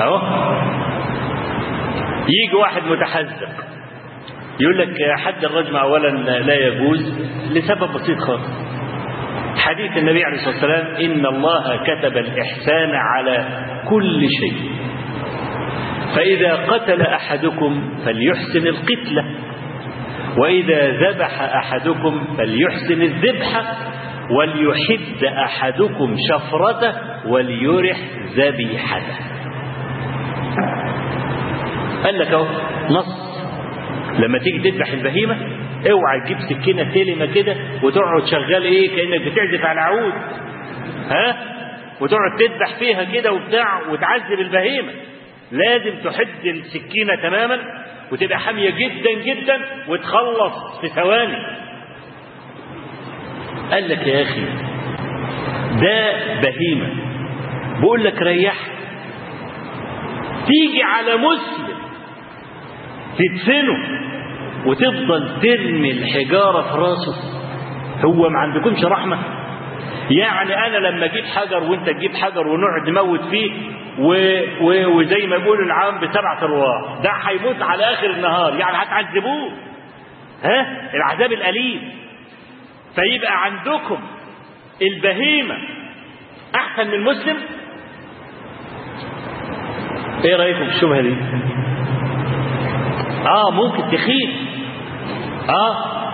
[0.00, 0.18] أهو.
[2.28, 3.64] يجي واحد متحذق
[4.60, 6.08] يقول لك حد الرجم أولا
[6.40, 7.18] لا يجوز
[7.52, 8.73] لسبب بسيط خالص.
[9.56, 13.46] حديث النبي عليه الصلاة والسلام إن الله كتب الإحسان على
[13.88, 14.70] كل شيء.
[16.16, 19.24] فإذا قتل أحدكم فليحسن القتلة
[20.38, 23.62] وإذا ذبح أحدكم فليحسن الذبح
[24.30, 26.94] وليحد أحدكم شفرته
[27.28, 27.96] وليرح
[28.36, 29.16] ذبيحته.
[32.04, 32.46] قال لك أهو
[32.90, 33.24] نص
[34.18, 35.36] لما تيجي تذبح البهيمة
[35.90, 40.12] اوعى تجيب سكينة تلمة كده وتقعد شغال إيه؟ كأنك بتعزف على عود
[41.10, 41.36] ها؟
[42.00, 44.92] وتقعد تذبح فيها كده وبتاع وتعذب البهيمة.
[45.52, 47.58] لازم تحد السكينة تماما
[48.12, 51.36] وتبقى حامية جدا جدا وتخلص في ثواني.
[53.70, 54.44] قال لك يا أخي
[55.80, 56.88] ده بهيمة.
[57.80, 58.54] بقول لك ريح.
[60.46, 61.74] تيجي على مسلم
[63.18, 63.76] تدفنه
[64.66, 67.14] وتفضل ترمي الحجارة في راسه.
[68.04, 69.18] هو ما عندكمش رحمة.
[70.10, 73.52] يعني أنا لما أجيب حجر وأنت تجيب حجر ونقعد نموت فيه
[73.98, 74.08] و...
[74.60, 74.86] و...
[74.98, 78.54] وزي ما بيقولوا العام بسبعة أرواح ده هيموت على آخر النهار.
[78.56, 79.50] يعني هتعذبوه.
[80.44, 81.80] ها؟ العذاب الأليم.
[82.94, 83.98] فيبقى عندكم
[84.82, 85.54] البهيمة
[86.54, 87.36] أحسن من المسلم
[90.24, 91.16] إيه رأيكم في الشبهة دي؟
[93.26, 94.30] آه ممكن تخيف
[95.48, 96.04] آه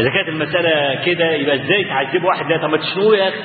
[0.00, 3.38] إذا كانت المسألة كده يبقى إزاي تعذبوا واحد؟ ده طب ما تشنوه يا أخي.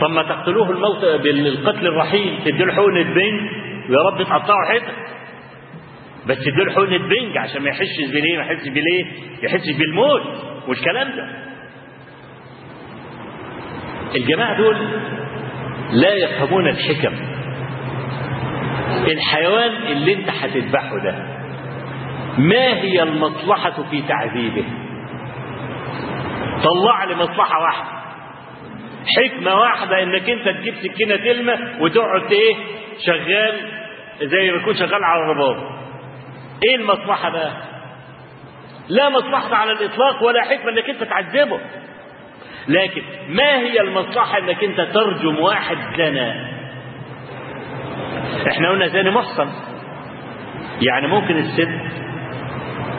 [0.00, 2.38] طب ما تقتلوه الموت بالقتل الرحيم.
[2.44, 3.50] تدوا له حقنة بنج
[3.90, 4.94] ويا رب تقطعوا حتت
[6.26, 9.04] بس تدوا له حقنة بنج عشان ما يحسش بليه ما يحسش بليه
[9.42, 10.22] يحسش بالموت
[10.68, 11.28] والكلام ده.
[14.14, 14.76] الجماعة دول
[15.92, 17.14] لا يفهمون الحكم.
[19.12, 21.35] الحيوان اللي انت هتذبحه ده
[22.38, 24.64] ما هي المصلحة في تعذيبه؟
[26.64, 27.96] طلع لي مصلحة واحدة.
[29.16, 32.54] حكمة واحدة إنك أنت تجيب سكينة تلمة وتقعد إيه؟
[33.06, 33.54] شغال
[34.22, 35.56] زي ما يكون شغال على الرباط.
[36.64, 37.52] إيه المصلحة بقى
[38.88, 41.60] لا مصلحة على الإطلاق ولا حكمة إنك أنت تعذبه.
[42.68, 46.56] لكن ما هي المصلحة إنك أنت ترجم واحد زنا
[48.50, 49.48] إحنا قلنا زاني محصن.
[50.82, 51.68] يعني ممكن الست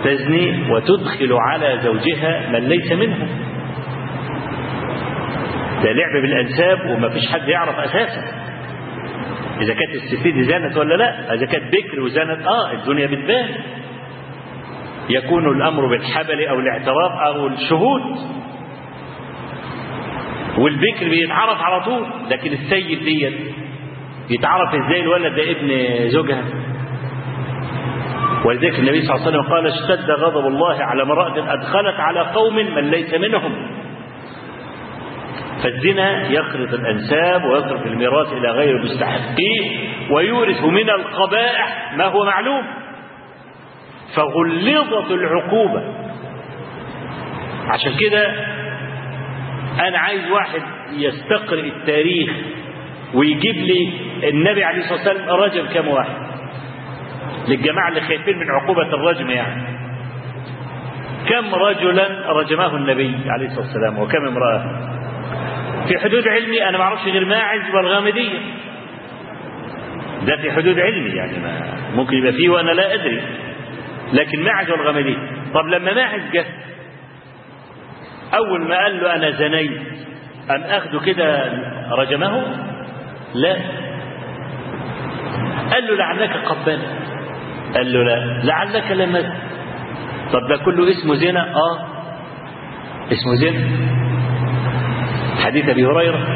[0.04, 3.28] تزني وتدخل على زوجها من ليس منها
[5.84, 8.22] ده لعب بالأنساب وما فيش حد يعرف أساسا
[9.62, 13.50] إذا كانت الست دي زنت ولا لا؟ إذا كانت بكر وزنت آه الدنيا بتبان.
[15.10, 18.02] يكون الأمر بالحبل أو الاعتراف أو الشهود.
[20.58, 23.34] والبكر بيتعرف على طول لكن السيد ديت
[24.30, 25.70] يتعرف إزاي الولد ده ابن
[26.10, 26.44] زوجها؟
[28.46, 32.56] ولذلك النبي صلى الله عليه وسلم قال اشتد غضب الله على امرأة أدخلت على قوم
[32.56, 33.68] من ليس منهم.
[35.64, 42.64] فالزنا يخرط الأنساب ويصرف الميراث إلى غير مستحقيه ويورث من القبائح ما هو معلوم.
[44.16, 45.84] فغلظت العقوبة.
[47.68, 48.28] عشان كده
[49.88, 50.62] أنا عايز واحد
[50.92, 52.30] يستقرئ التاريخ
[53.14, 53.94] ويجيب لي
[54.30, 56.27] النبي عليه الصلاة والسلام رجم كم واحد؟
[57.48, 59.64] للجماعة اللي خايفين من عقوبة الرجم يعني.
[61.30, 64.88] كم رجلا رجمه النبي عليه الصلاة والسلام وكم امرأة؟
[65.88, 68.40] في حدود علمي أنا ما أعرفش غير ماعز والغامدية
[70.28, 73.22] ده في حدود علمي يعني ما ممكن يبقى فيه وأنا لا أدري.
[74.14, 75.18] لكن ماعز والغامدية
[75.54, 76.46] طب لما ماعز جه
[78.38, 79.82] أول ما قال له أنا زنيت
[80.52, 81.54] أم أخده كده
[81.92, 82.44] رجمه؟
[83.36, 83.58] لا.
[85.74, 86.88] قال له لعلك قبلت
[87.76, 88.42] قال له لا.
[88.44, 89.34] لعلك لمست
[90.34, 91.78] طب ده كله اسمه زنا؟ آه.
[93.12, 93.62] اسمه زنا.
[95.46, 96.28] حديث أبي هريرة.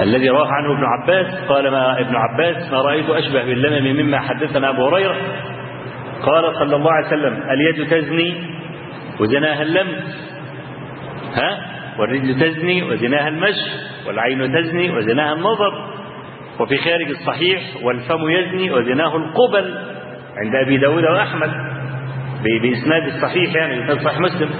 [0.00, 1.48] الذي رواه عنه ابن عباس.
[1.48, 5.16] قال ما ابن عباس ما رأيت أشبه باللمم مما حدثنا أبو هريرة.
[6.22, 8.34] قال صلى الله عليه وسلم اليد تزني
[9.20, 10.30] وزناها اللمس.
[11.34, 11.58] ها؟
[11.98, 13.70] والرجل تزني وزناها المشي.
[14.06, 15.99] والعين تزني وزناها النظر.
[16.60, 19.78] وفي خارج الصحيح والفم يزني وزناه القبل
[20.36, 21.50] عند أبي داود وأحمد
[22.62, 24.50] بإسناد الصحيح يعني بإسناد صحيح مسلم.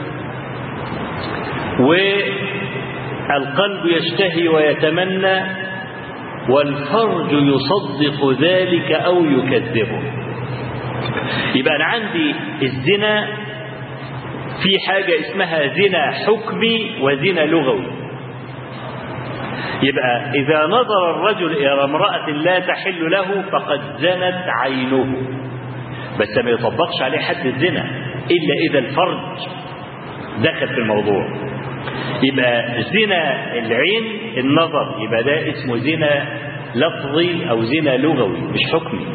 [3.29, 5.41] والقلب يشتهي ويتمنى
[6.49, 10.03] والفرج يصدق ذلك أو يكذبه.
[11.55, 13.27] يبقى أنا عندي الزنا
[14.63, 18.00] في حاجة اسمها زنا حكمي وزنا لغوي.
[19.83, 25.17] يبقى إذا نظر الرجل إلى امرأة لا تحل له فقد زنت عينه.
[26.21, 27.85] بس ما يطبقش عليه حد الزنا
[28.31, 29.19] إلا إذا الفرج
[30.43, 31.29] دخل في الموضوع.
[32.23, 34.05] يبقى زنا العين
[34.39, 36.27] النظر يبقى ده اسمه زنا
[36.75, 39.07] لفظي أو زنا لغوي مش حكمي.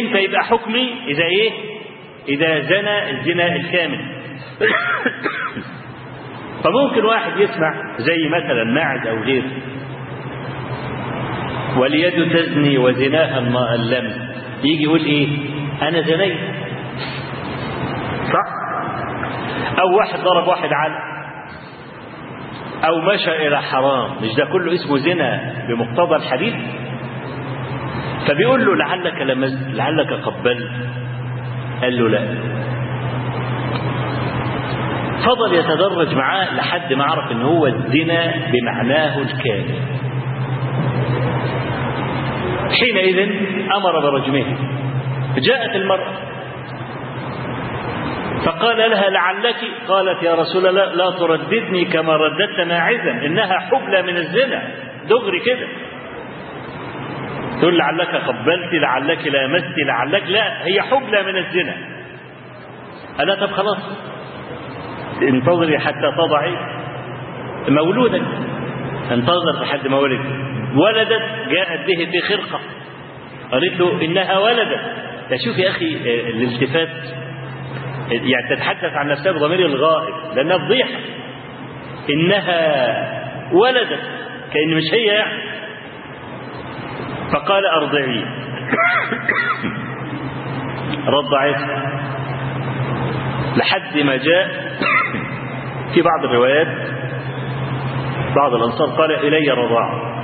[0.00, 1.50] إمتى يبقى حكمي؟ إذا إيه؟
[2.28, 4.00] إذا زنى الزنا الكامل.
[6.64, 9.50] فممكن واحد يسمع زي مثلا ماعز أو غيره
[11.76, 14.14] واليد تزني وزناها اللمس
[14.64, 15.28] يجي يقول إيه؟
[15.82, 16.38] أنا زنيت.
[18.32, 18.48] صح؟
[19.80, 20.94] أو واحد ضرب واحد على
[22.88, 24.10] أو مشى إلى حرام.
[24.22, 26.54] مش ده كله اسمه زنا بمقتضى الحديث؟
[28.28, 30.70] فبيقول له لعلك لمست لعلك قبلت.
[31.82, 32.20] قال له لا.
[35.24, 39.80] فضل يتدرج معاه لحد ما عرف إن هو الزنا بمعناه الكامل
[42.80, 43.18] حينئذ
[43.76, 44.44] أمر برجمه.
[45.38, 46.12] جاءت المرأة.
[48.44, 49.56] فقال لها لعلك
[49.88, 54.62] قالت يا رسول الله لا ترددني كما رددت ماعزا إنها حبلى من الزنا.
[55.08, 55.66] دغري كده
[57.60, 61.74] تقول لعلك قبلت لعلك لامست لعلك لا هي حبلى من الزنا.
[63.20, 63.78] ألا طب خلاص.
[65.22, 66.56] انتظري حتى تضعي
[67.68, 68.22] مولودك.
[69.12, 70.20] انتظر لحد ما ولد
[70.74, 72.60] ولدت جاءت به في خرقة
[73.52, 74.80] قالت له إنها ولدت.
[75.44, 76.88] شوف يا أخي الالتفات
[78.10, 80.98] يعني تتحدث عن نفسها بضمير الغائب لأنها فضيحة.
[82.10, 82.54] إنها
[83.52, 84.00] ولدت
[84.52, 85.42] كأن مش هي يعني.
[87.32, 88.24] فقال أرضعي.
[91.06, 91.92] رضعتها
[93.56, 94.48] لحد ما جاء
[95.94, 96.68] في بعض الروايات
[98.36, 100.14] بعض الأنصار قال إلي رضاع.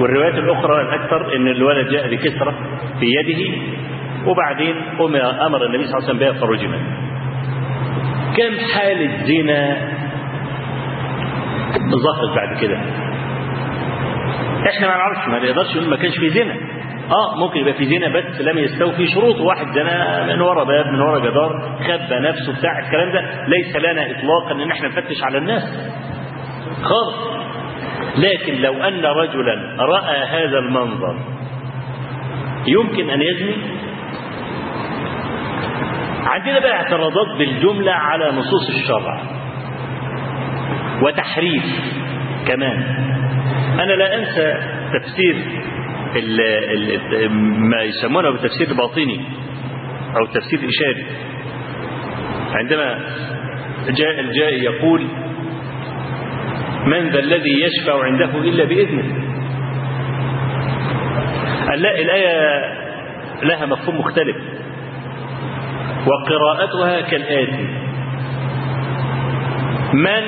[0.00, 2.54] والروايات الأخرى الأكثر أن الولد جاء بكسرة
[3.00, 3.62] في يده
[4.26, 4.76] وبعدين
[5.46, 6.80] أمر النبي صلى الله عليه وسلم بها فرجمت
[8.36, 9.88] كم حالة زنا
[12.04, 12.76] ظهرت بعد كده.
[14.70, 16.56] إحنا ما نعرفش ما نقدرش ما كانش في زنا.
[17.10, 21.00] آه ممكن يبقى في زنا بس لم يستوفي شروطه واحد زنا من ورا باب من
[21.00, 23.46] ورا جدار خبى نفسه بتاع الكلام ده.
[23.48, 25.62] ليس لنا اطلاقا إن إحنا نفتش على الناس.
[26.82, 27.32] خالص.
[28.18, 31.16] لكن لو أن رجلا رأى هذا المنظر
[32.66, 33.56] يمكن أن يزني؟
[36.26, 39.20] عندنا بقى اعتراضات بالجملة على نصوص الشرع.
[41.02, 41.64] وتحريف
[42.48, 42.82] كمان.
[43.80, 44.52] أنا لا أنسى
[44.94, 45.71] ال
[47.70, 49.20] ما يسمونه بالتفسير الباطني
[50.16, 51.06] أو التفسير الإشاري
[52.54, 52.98] عندما
[53.88, 55.06] جاء الجائي يقول
[56.86, 59.04] من ذا الذي يشفع عنده إلا بإذنه؟
[61.74, 62.62] الآية
[63.42, 64.36] لها مفهوم مختلف
[66.06, 67.68] وقراءتها كالآتي.
[69.94, 70.24] من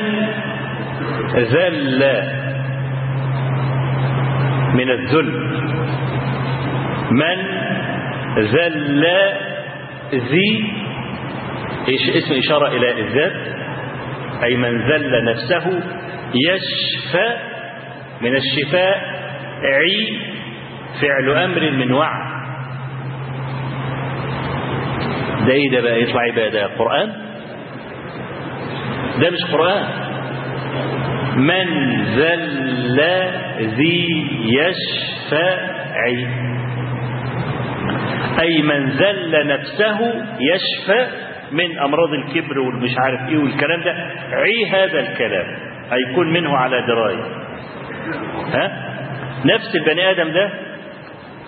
[1.35, 2.23] ذل
[4.75, 5.64] من الذل
[7.21, 7.39] من
[8.39, 9.07] ذل
[10.15, 10.73] ذي
[12.19, 13.55] اسم إشارة إلى الذات
[14.45, 15.83] أي من ذل نفسه
[16.35, 17.37] يشفى
[18.23, 18.99] من الشفاء
[19.63, 20.19] عي
[21.01, 22.35] فعل أمر من وعد
[25.47, 27.13] ده إيه ده بقى يطلع إيه بقى ده قرآن.
[29.21, 29.85] ده مش قرآن.
[31.37, 31.67] من
[32.17, 33.01] ذل
[33.61, 34.07] ذي
[34.45, 36.27] يشفعي
[38.45, 39.99] أي من ذل نفسه
[40.41, 41.07] يشفى
[41.53, 43.93] من أمراض الكبر والمش عارف إيه والكلام ده.
[44.33, 45.47] عي هذا الكلام.
[45.93, 47.25] هيكون منه على دراية.
[48.55, 48.67] ها؟
[49.45, 50.51] نفس البني آدم ده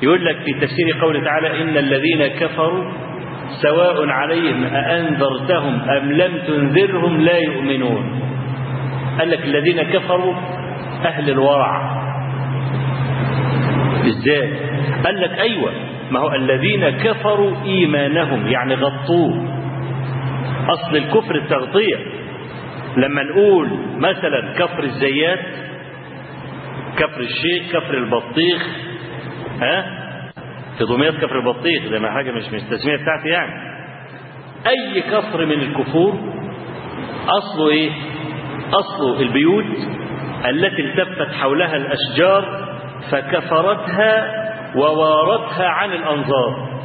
[0.03, 2.85] يقول لك في تفسير قوله تعالى إن الذين كفروا
[3.63, 8.21] سواء عليهم أأنذرتهم أم لم تنذرهم لا يؤمنون.
[9.19, 10.35] قال لك الذين كفروا
[11.05, 11.97] أهل الورع.
[14.07, 14.53] إزاي؟
[15.05, 15.73] قال لك أيوة.
[16.11, 19.57] ما هو الذين كفروا إيمانهم يعني غطوه.
[20.69, 21.97] أصل الكفر التغطية.
[22.97, 25.41] لما نقول مثلا كفر الزيات
[26.97, 28.67] كفر الشيخ كفر البطيخ
[29.61, 30.03] ها؟
[30.79, 33.53] في دمياط كفر البطيخ ده ما حاجة مش مش التسميه بتاعتي يعني.
[34.67, 36.15] أي كفر من الكفور
[37.29, 37.91] أصله إيه؟
[38.73, 39.65] أصله البيوت
[40.49, 42.67] التي التفت حولها الأشجار
[43.11, 46.77] فكفرتها ووارتها عن الأنظار.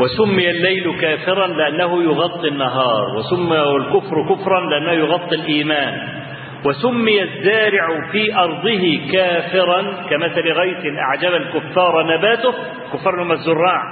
[0.00, 6.16] وسمي الليل كافرا لأنه يغطي النهار وسمي الكفر كفرا لأنه يغطي الإيمان.
[6.64, 12.52] وسمي الزارع في أرضه كافرا كمثل غيث أعجب الكفار نباته
[12.92, 13.82] كفار هم الزراع.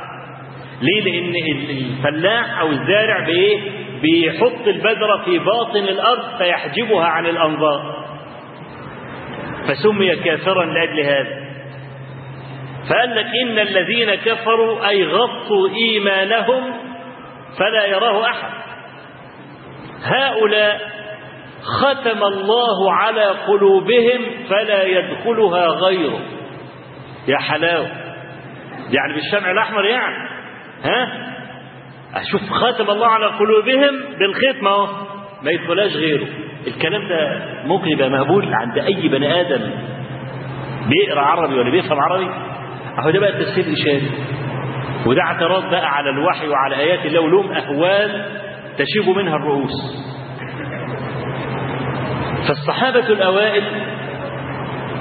[0.82, 1.35] ليه؟ لأن
[1.70, 3.61] الفلاح أو الزارع بإيه؟
[4.03, 8.04] بيحط البذرة في باطن الأرض فيحجبها عن الأنظار.
[9.69, 11.45] فسمي كافرا لأجل هذا.
[12.89, 16.73] فقال لك إن الذين كفروا أي غطوا إيمانهم
[17.59, 18.51] فلا يراه أحد.
[20.03, 20.81] هؤلاء
[21.62, 26.21] ختم الله على قلوبهم فلا يدخلها غيره.
[27.29, 27.89] يا حلاوة.
[28.91, 30.29] يعني بالشمع الأحمر يعني.
[30.85, 31.35] ها؟
[32.15, 34.87] أشوف ختم الله على قلوبهم بالختم اهو
[35.43, 36.29] ما يدخلهاش غيره.
[36.67, 39.71] الكلام ده ممكن يبقى مهبول عند أي بني آدم
[40.89, 42.31] بيقرأ عربي ولا بيفهم عربي؟
[42.99, 44.11] أهو ده بقى التفسير الإشاري.
[45.07, 48.27] وده اعتراض بقى على الوحي وعلى آيات الله ولهم أهوال
[48.79, 50.05] تشيب منها الرؤوس.
[52.49, 53.65] فالصحابة الأوائل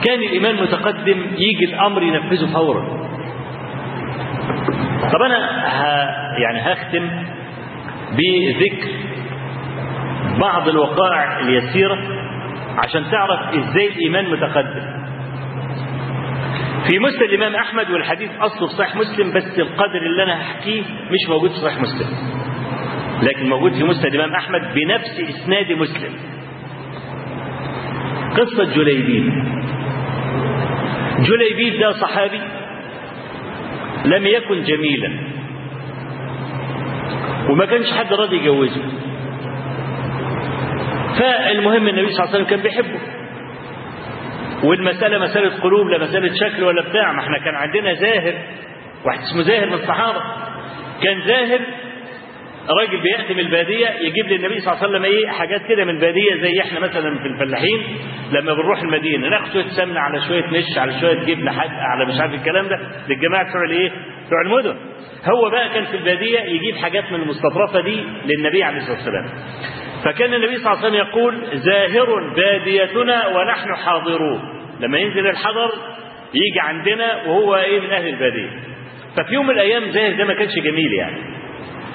[0.04, 3.04] كان الإيمان متقدم يجي الأمر ينفذه فورا.
[5.14, 5.38] طب أنا
[5.68, 6.08] ها
[6.44, 7.10] يعني هختم
[8.12, 8.88] بذكر
[10.40, 11.98] بعض الوقائع اليسيرة
[12.78, 15.04] عشان تعرف إزاي الإيمان متقدم.
[16.88, 21.30] في مسند الإمام أحمد والحديث أصله في صحيح مسلم بس القدر اللي أنا هحكيه مش
[21.30, 22.08] موجود في صحيح مسلم.
[23.22, 26.14] لكن موجود في مسند الإمام أحمد بنفس إسناد مسلم.
[28.38, 29.34] قصة جليبيب.
[31.20, 32.42] جليبيب ده صحابي
[34.06, 35.12] لم يكن جميلا.
[37.50, 38.82] وما كانش حد راضي يجوزه.
[41.20, 43.00] فالمهم النبي صلى الله عليه وسلم كان بيحبه.
[44.64, 48.34] والمسألة مسألة قلوب لا مسألة شكل ولا بتاع ما إحنا كان عندنا زاهر
[49.06, 50.22] واحد اسمه زاهر من الصحابة.
[51.04, 51.60] كان زاهر
[52.80, 56.36] راجل بيأتي من البادية يجيب للنبي صلى الله عليه وسلم إيه حاجات كده من البادية
[56.42, 57.82] زي إحنا مثلا في الفلاحين
[58.32, 62.20] لما بنروح المدينة ناخد شوية سمنة على شوية نش على شوية جبنة حد على مش
[62.22, 62.80] عارف الكلام ده
[63.10, 63.90] للجماعة بتوع الايه؟
[64.28, 64.76] بتوع المدن.
[65.26, 69.26] هو بقى كان في البادية يجيب حاجات من المستطرفة دي للنبي عليه الصلاة والسلام.
[70.06, 74.42] فكان النبي صلى الله عليه وسلم يقول زاهر باديتنا ونحن حاضرون.
[74.80, 75.72] لما ينزل الحضر
[76.34, 78.50] يجي عندنا وهو إيه من أهل البادية.
[79.18, 81.18] ففي يوم من الأيام زاهر ده ما كانش جميل يعني.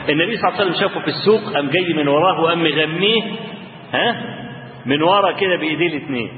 [0.09, 3.23] النبي صلى الله عليه وسلم شافه في السوق قام جاي من وراه وقام مغنيه
[3.93, 4.17] ها؟
[4.87, 6.31] من ورا كده بإيديه الاثنين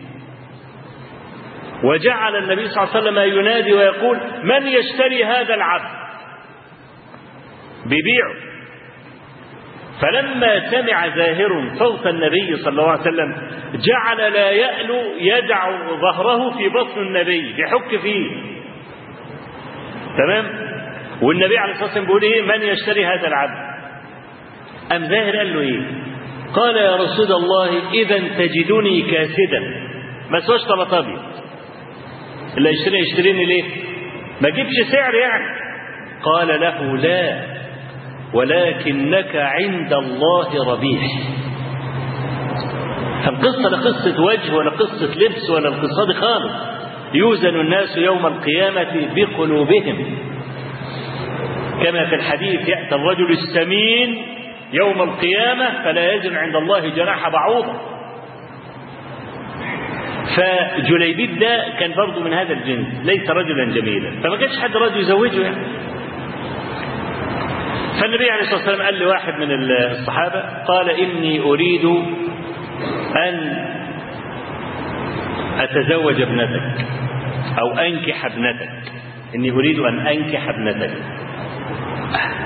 [1.85, 6.01] وجعل النبي صلى الله عليه وسلم ينادي ويقول من يشتري هذا العبد؟
[7.87, 8.35] بيبيعه
[10.01, 13.35] فلما سمع زاهر صوت النبي صلى الله عليه وسلم
[13.75, 15.71] جعل لا يألو يدع
[16.01, 18.31] ظهره في بطن النبي يحك فيه.
[20.19, 20.70] تمام؟
[21.23, 23.71] والنبي عليه الصلاة والسلام بيقول إيه؟ من يشتري هذا العبد؟
[24.93, 25.81] أم زاهر قال له إيه؟
[26.55, 29.61] قال يا رسول الله إذا تجدني كاسدا.
[30.31, 31.21] ما سواش طلط أبيض.
[32.57, 33.65] اللي يشتري يشتريني ليه؟
[34.41, 35.61] ما جيبش سعر يعني.
[36.23, 37.45] قال له لا
[38.35, 41.03] ولكنك عند الله ربيح.
[43.25, 46.53] فالقصة لا قصة وجه ولا قصة لبس ولا القصة خالص.
[47.15, 50.30] يوزن الناس يوم القيامة بقلوبهم.
[51.85, 54.23] كما في الحديث يأتي الرجل السمين
[54.73, 57.73] يوم القيامة فلا يزن عند الله جناح بعوضة.
[60.37, 64.11] فجليبيب ده كان برضه من هذا الجنس ليس رجلا جميلا.
[64.23, 65.67] فما كانش حد راضي يزوجه يعني.
[68.01, 71.85] فالنبي عليه الصلاة والسلام قال لواحد من الصحابة قال إني أريد
[73.17, 73.67] أن
[75.59, 76.87] أتزوج ابنتك
[77.59, 78.71] أو أنكح ابنتك.
[79.35, 80.91] إني أريد أن أنكح ابنتك.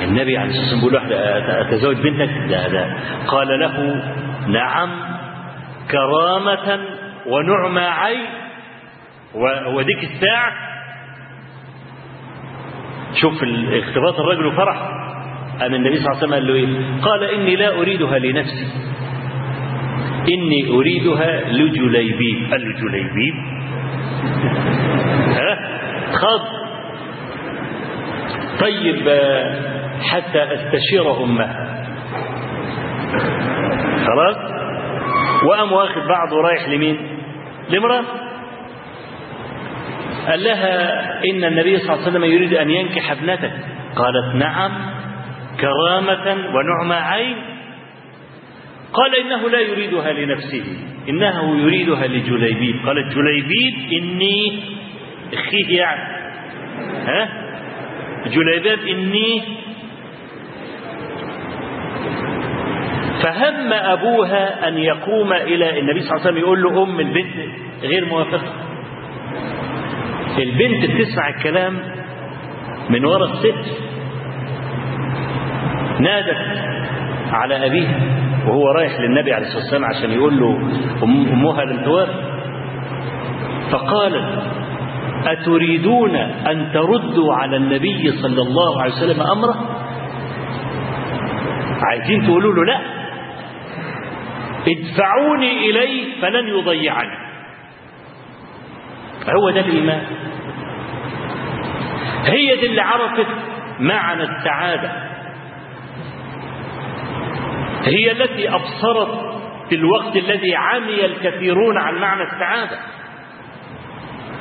[0.03, 1.13] النبي عليه الصلاة والسلام بيقول واحد
[1.67, 2.97] أتزوج بنتك؟ ده ده
[3.29, 4.03] قال له
[4.49, 4.91] نعم
[5.91, 6.81] كرامة
[7.27, 8.27] ونعمى عين
[9.75, 10.53] وديك الساعة.
[13.21, 13.35] شوف
[13.73, 14.77] اختلاط الرجل وفرح
[15.67, 18.67] أم النبي صلى الله عليه وسلم قال له إيه؟ قال إني لا أريدها لنفسي.
[20.35, 22.51] إني أريدها لجليبيب.
[22.51, 23.35] قال له جليبيب
[25.35, 25.59] ها؟
[26.13, 26.64] خض
[28.61, 29.09] طيب
[30.03, 31.85] حتى أستشير امها
[34.07, 34.37] خلاص؟
[35.45, 37.19] وقام واخد بعضه رايح لمين؟
[37.71, 38.05] لامرأة.
[40.29, 41.01] قال لها
[41.31, 43.53] إن النبي صلى الله عليه وسلم يريد أن ينكح ابنتك
[43.97, 44.73] قالت نعم
[45.61, 47.37] كرامة ونعمى عين.
[48.93, 50.65] قال إنه لا يريدها لنفسه
[51.09, 52.87] إنه يريدها لجليبيب.
[52.87, 54.61] قالت جليبيب إني
[55.35, 56.15] أخيه يعني.
[57.07, 57.44] ها؟
[58.27, 59.43] جليباب إني
[63.25, 67.35] فهم أبوها أن يقوم إلى النبي صلى الله عليه وسلم يقول له أم البنت
[67.83, 68.53] غير موافقة.
[70.39, 71.79] البنت بتسمع الكلام
[72.91, 73.85] من وراء الست.
[76.01, 76.59] نادت
[77.33, 78.01] على أبيها
[78.47, 80.59] وهو رايح للنبي عليه الصلاة والسلام عشان يقول له
[81.03, 82.35] أمها لم توافق
[83.71, 84.43] فقالت
[85.27, 89.55] أتريدون أن تردوا على النبي صلى الله عليه وسلم أمره؟
[91.91, 92.81] عايزين تقولوا له لا.
[94.69, 97.19] ادفعوني إليه فلن يضيعني.
[99.41, 100.03] هو ده الإيمان.
[102.25, 103.27] هي دي اللي عرفت
[103.81, 104.93] معنى السعادة
[107.85, 109.35] هي التي أبصرت
[109.69, 112.79] في الوقت الذي عمي الكثيرون عن معنى السعادة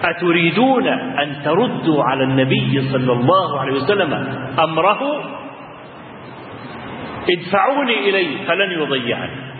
[0.04, 4.14] أتريدون أن تردوا على النبي صلى الله عليه وسلم
[4.60, 5.00] أمره؟
[7.30, 9.54] ادفعوني إليه فلن يضيعني.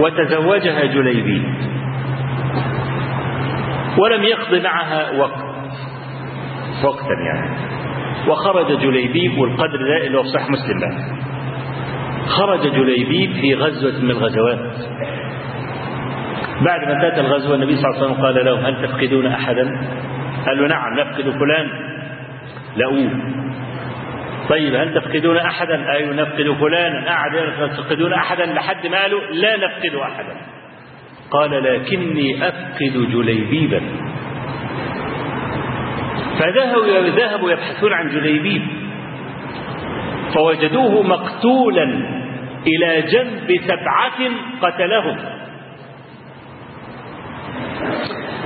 [0.00, 1.44] وتزوجها جليبيب
[3.98, 5.50] ولم يقض معها وقت.
[6.84, 7.56] وقتا يعني.
[8.28, 10.80] وخرج جليبيب والقدر ده اللي هو في صحيح مسلم.
[12.26, 14.74] خرج جليبيب في غزوة من الغزوات.
[16.60, 19.62] بعد ما انتهت الغزوة النبي صلى الله عليه وسلم قال لهم هل تفقدون أحدا؟
[20.46, 21.68] قال له نعم نفقد فلان.
[22.76, 23.10] لأوه
[24.48, 27.10] طيب هل تفقدون أحدا؟ أي نفقد فلانا.
[27.10, 27.32] قعد
[27.76, 30.36] تفقدون أحدا؟ لحد ما قالوا لا نفقد أحدا.
[31.30, 33.80] قال لكني أفقد جليبيبا.
[36.38, 38.62] فذهبوا ذهبوا يبحثون عن جليبيب.
[40.34, 41.84] فوجدوه مقتولا
[42.66, 44.30] إلى جنب سبعة
[44.62, 45.39] قتلهم.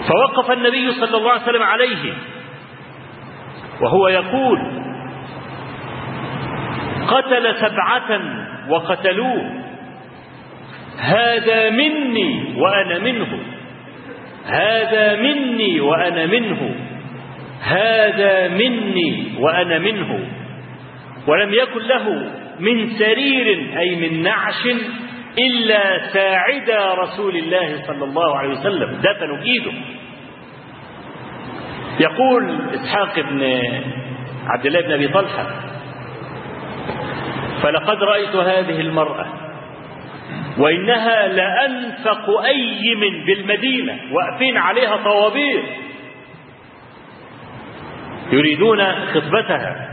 [0.08, 2.12] فوقف النبي صلى الله عليه وسلم عليه.
[3.80, 4.58] وهو يقول
[7.08, 8.20] قتل سبعة
[8.68, 9.50] وقتلوه.
[10.98, 13.38] هذا مني وأنا منه.
[14.46, 16.74] هذا مني وأنا منه.
[17.62, 20.28] هذا مني وأنا منه.
[21.26, 24.68] ولم يكن له من سرير أي من نعش
[25.38, 29.00] إلا ساعدا رسول الله صلى الله عليه وسلم.
[29.02, 29.72] دفنوا إيده.
[32.00, 33.42] يقول إسحاق بن
[34.46, 35.46] عبد الله بن أبي طلحة
[37.62, 39.26] فلقد رأيت هذه المرأة
[40.58, 45.62] وإنها لأنفق أيم بالمدينة واقفين عليها طوابير.
[48.32, 48.84] يريدون
[49.14, 49.88] خطبتها.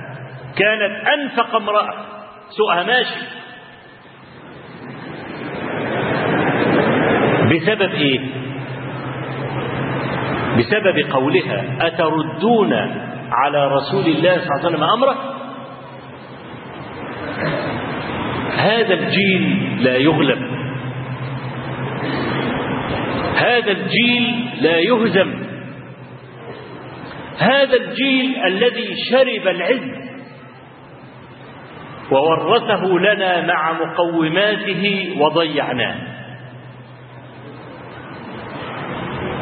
[0.57, 1.93] كانت أنفق امرأة
[2.49, 3.40] سوقها ماشي.
[7.51, 8.19] بسبب إيه؟
[10.57, 12.73] بسبب قولها أتردون
[13.31, 15.15] على رسول الله صلى الله عليه وسلم أمره؟
[18.57, 20.39] هذا الجيل لا يغلب.
[23.35, 25.33] هذا الجيل لا يهزم.
[27.37, 30.01] هذا الجيل الذي شرب العز
[32.11, 36.10] وورثه لنا مع مقوماته وضيعناه.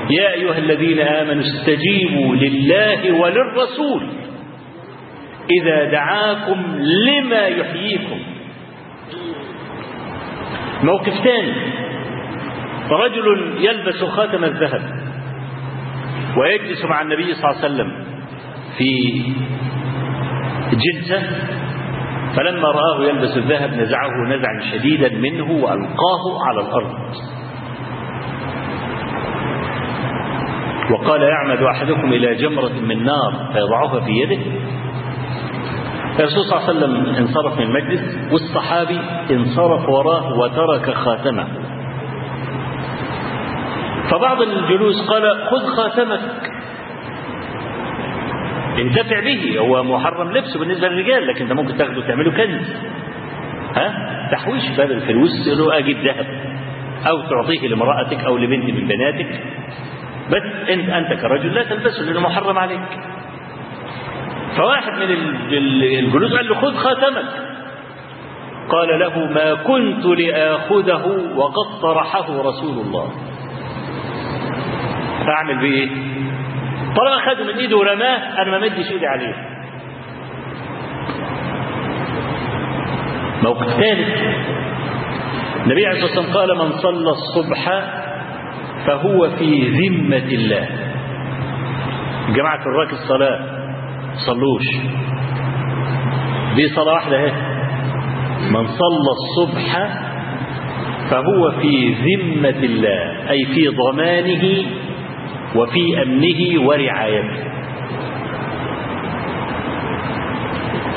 [0.10, 4.03] يا أيها الذين آمنوا استجيبوا لله وللرسول
[5.61, 8.19] إذا دعاكم لما يحييكم.
[10.84, 11.53] موقف ثاني.
[12.91, 14.81] رجل يلبس خاتم الذهب
[16.38, 18.06] ويجلس مع النبي صلى الله عليه وسلم
[18.77, 19.22] في
[20.72, 21.22] جلسة
[22.36, 26.94] فلما رآه يلبس الذهب نزعه نزعا شديدا منه وألقاه على الأرض.
[30.91, 34.41] وقال يعمد أحدكم إلى جمرة من نار فيضعها في يده.
[36.19, 38.99] الرسول صلى الله عليه وسلم انصرف من المجلس والصحابي
[39.31, 41.47] انصرف وراه وترك خاتمه.
[44.11, 46.51] فبعض الجلوس قال خذ خاتمك.
[48.79, 52.75] انتفع به هو محرم لبسه بالنسبة للرجال لكن انت ممكن تاخده تعمله كنز.
[53.75, 53.93] ها؟
[54.31, 56.27] تحويش بدل الفلوس له أجيب ذهب
[57.07, 59.39] أو تعطيه لامرأتك أو لبنت من بناتك.
[60.30, 62.81] بس انت انت كرجل لا تلبسه لأنه محرم عليك.
[64.57, 65.11] فواحد من
[65.51, 67.26] الجلوس قال له خذ خاتمك.
[68.69, 73.11] قال له ما كنت لآخذه وقد طرحه رسول الله.
[75.26, 75.89] فأعمل بيه إيه؟
[76.95, 79.35] طالما أخذه من إيده ورماه أنا ما مدش إيدي عليه.
[83.43, 84.22] موقف ثالث.
[85.65, 87.68] النبي عليه الصلاة والسلام قال من صلى الصبح
[88.85, 90.68] فهو في ذمة الله.
[92.35, 93.39] جماعة الراك الصلاة
[94.26, 94.68] صلوش.
[96.56, 97.31] دي صلاة واحدة أهي.
[98.51, 99.88] من صلى الصبح
[101.10, 104.65] فهو في ذمة الله أي في ضمانه
[105.56, 107.49] وفي أمنه ورعايته.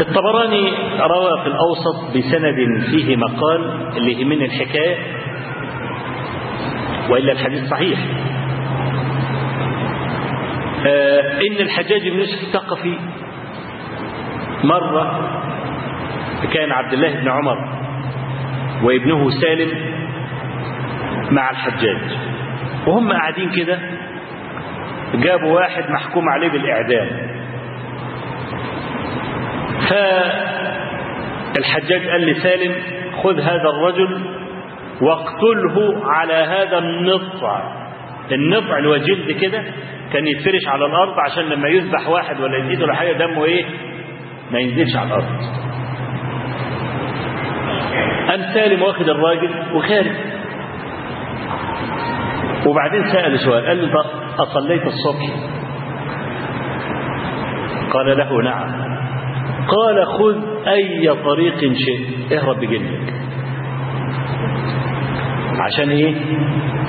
[0.00, 0.64] الطبراني
[1.00, 2.56] روى في الأوسط بسند
[2.90, 3.60] فيه مقال
[3.96, 5.21] اللي يهمني الحكاية.
[7.12, 7.98] وإلا الحديث صحيح.
[10.86, 12.98] آه إن الحجاج بن يوسف الثقفي
[14.64, 15.28] مرة
[16.52, 17.58] كان عبد الله بن عمر
[18.82, 19.70] وابنه سالم
[21.30, 22.18] مع الحجاج.
[22.86, 23.78] وهم قاعدين كده
[25.14, 27.08] جابوا واحد محكوم عليه بالإعدام.
[31.54, 32.74] فالحجاج قال لسالم
[33.22, 34.41] خذ هذا الرجل
[35.02, 37.82] واقتله على هذا النطع
[38.32, 39.64] النطع اللي هو جلد كده
[40.12, 43.64] كان يتفرش على الأرض عشان لما يذبح واحد ولا يزيد ولا حاجة دمه إيه؟
[44.50, 45.24] ما ينزلش على الأرض.
[48.28, 50.12] قام سالم واخد الراجل وخارج.
[52.66, 54.04] وبعدين سأل سؤال قال له
[54.38, 55.36] أصليت الصبح؟
[57.92, 58.82] قال له نعم.
[59.68, 63.12] قال خذ أي طريق شئت اهرب بجنك
[65.66, 66.14] عشان إيه؟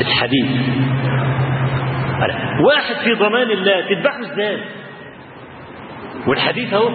[0.02, 0.52] الحديث.
[2.68, 4.58] واحد في ضمان الله تذبحه إزاي؟
[6.28, 6.90] والحديث اهو.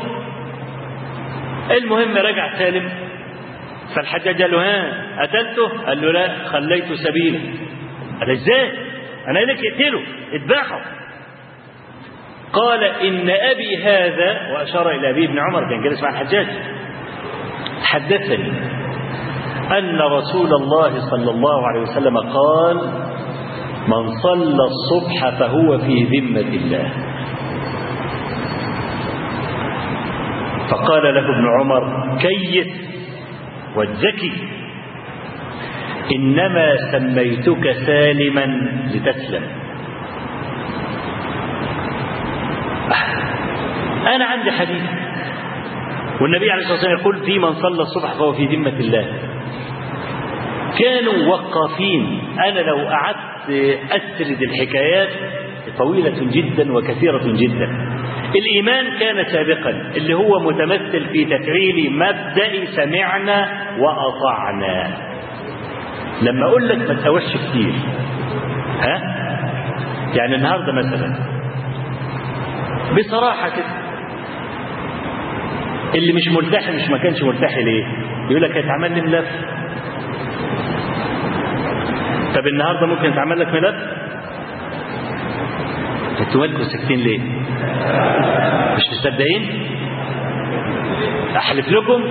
[1.71, 2.91] المهم رجع سالم
[3.97, 7.41] فالحجاج قال له ها قتلته؟ قال له لا خليت سبيله
[8.21, 8.73] قال إزاي؟
[9.29, 10.03] أنا لك اقتله
[10.33, 10.81] اذبحه
[12.53, 16.47] قال إن أبي هذا وأشار إلى أبي بن عمر كان جالس مع الحجاج.
[17.83, 18.78] حدثني.
[19.69, 22.77] أن رسول الله صلى الله عليه وسلم قال
[23.89, 26.93] من صلى الصبح فهو في ذمة الله.
[30.71, 32.67] فقال له ابن عمر كيف؟
[33.77, 34.33] والذكي
[36.17, 38.47] إنما سميتك سالما
[38.95, 39.43] لتسلم.
[44.15, 44.83] أنا عندي حديث.
[46.21, 49.28] والنبي عليه الصلاة والسلام يقول في من صلى الصبح فهو في ذمة الله.
[50.79, 52.21] كانوا وقافين.
[52.49, 53.51] أنا لو قعدت
[53.91, 55.09] أسرد الحكايات
[55.79, 57.89] طويلة جدا وكثيرة جدا.
[58.37, 63.49] الإيمان كان سابقا اللي هو متمثل في تفعيل مبدأ سمعنا
[63.79, 64.97] وأطعنا.
[66.23, 67.73] لما أقول لك ما تسوحش كتير
[68.81, 69.01] ها؟
[70.15, 71.15] يعني النهاردة مثلا
[72.99, 73.89] بصراحة كده
[75.95, 77.85] اللي مش مرتاح مش ما كانش مرتاح ليه؟
[78.31, 79.27] يقول لك هيتعمل لي ملف
[82.35, 83.75] طب النهارده ممكن يتعمل لك ملف
[86.21, 87.19] أنتوا مالكم ساكتين ليه؟
[88.77, 89.67] مش مصدقين؟
[91.37, 92.03] أحلف لكم.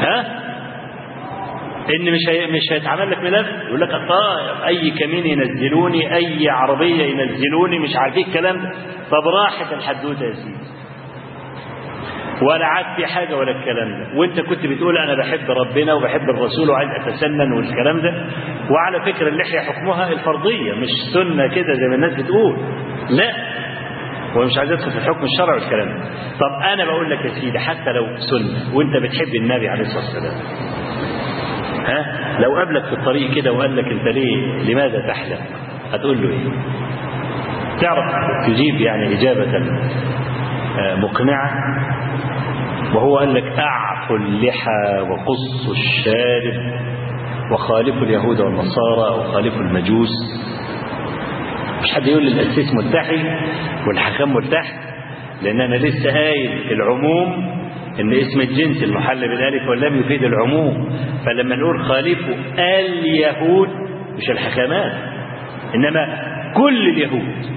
[0.00, 0.36] ها؟
[1.94, 7.04] إن مش هي مش هيتعمل لك ملف يقول لك طيب أي كمين ينزلوني؟ أي عربية
[7.04, 8.56] ينزلوني؟ مش عارفين الكلام.
[8.62, 8.70] ده
[9.10, 10.66] طب راحت الحدوتة يا سيدي.
[12.42, 14.18] ولا عاد في حاجة ولا الكلام ده.
[14.18, 18.24] وانت كنت بتقول أنا بحب ربنا وبحب الرسول وعايز أتسنن والكلام ده.
[18.70, 22.56] وعلى فكرة اللحيه حكمها الفرضية مش سنة كده زي ما الناس بتقول.
[23.10, 23.30] لا.
[24.36, 26.04] هو مش عايز يدخل في الحكم الشرعي والكلام ده.
[26.40, 30.66] طب أنا بقول لك يا سيدي حتى لو سنة وانت بتحب النبي عليه الصلاة والسلام.
[31.86, 35.38] ها؟ لو قابلك في الطريق كده وقال لك أنت ليه؟ لماذا تحلم؟
[35.92, 36.48] هتقول له إيه؟
[37.80, 38.04] تعرف
[38.46, 39.58] تجيب يعني إجابة
[40.96, 41.50] مقنعة؟
[42.96, 46.72] وهو قال لك اعفوا اللحى وقصوا الشارب
[47.52, 50.10] وخالفوا اليهود والنصارى وخالفوا المجوس.
[51.82, 53.22] مش حد يقول للأسيس ملتحي
[53.88, 54.72] والحكام ملتحي
[55.42, 57.56] لأن أنا لسه قايل العموم
[58.00, 60.88] إن اسم الجنس المحل بالألف واللام يفيد العموم.
[61.26, 63.68] فلما نقول خالفوا اليهود
[64.16, 64.92] مش الحكامات
[65.74, 66.06] إنما
[66.54, 67.56] كل اليهود.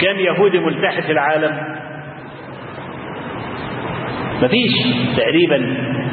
[0.00, 1.75] كم يهودي ملتحي في العالم؟
[4.42, 4.72] مفيش
[5.16, 5.56] تقريبا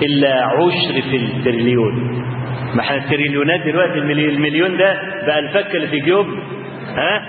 [0.04, 2.24] إلا عشر في التريليون.
[2.76, 4.94] ما إحنا التريليونات دلوقتي المليون ده
[5.26, 6.26] بقى الفكة اللي في جيوب
[6.98, 7.22] ها؟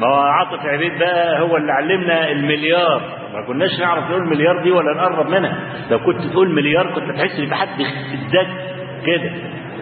[0.00, 3.02] ما هو عاطف عبيد بقى هو اللي علمنا المليار.
[3.34, 5.58] ما كناش نعرف نقول المليار دي ولا نقرب منها.
[5.90, 7.68] لو كنت تقول مليار كنت تحس إن في حد
[8.14, 8.46] ازداد
[9.06, 9.30] كده.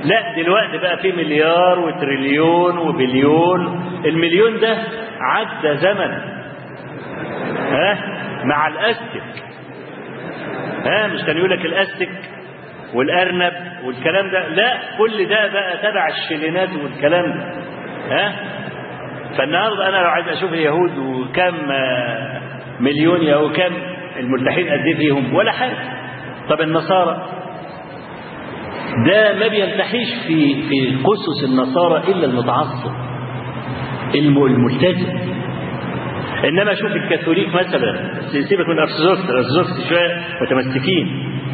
[0.04, 3.80] لا دلوقتي بقى في مليار وتريليون وبليون.
[4.04, 4.78] المليون ده
[5.20, 6.10] عدى زمن
[7.72, 7.98] ها؟
[8.44, 9.22] مع الأستك.
[10.84, 12.08] ها مش كان يقول لك الأستك
[12.94, 13.52] والأرنب
[13.84, 17.52] والكلام ده؟ لا كل ده بقى تبع الشلينات والكلام ده
[18.10, 18.32] ها؟
[19.38, 21.54] فالنهاردة أنا لو عايز أشوف اليهود وكم
[22.80, 23.72] مليون يهود كم
[24.16, 25.76] الملتحين قد إيه فيهم؟ ولا حاجة.
[26.48, 27.26] طب النصارى؟
[29.06, 32.92] ده ما بيلتحيش في في قصص النصارى إلا المتعصب
[34.14, 35.25] الملتزم.
[36.46, 41.06] إنما شوف الكاثوليك مثلا سيبك من الارثوذكس الارثوذكس شوية متمسكين.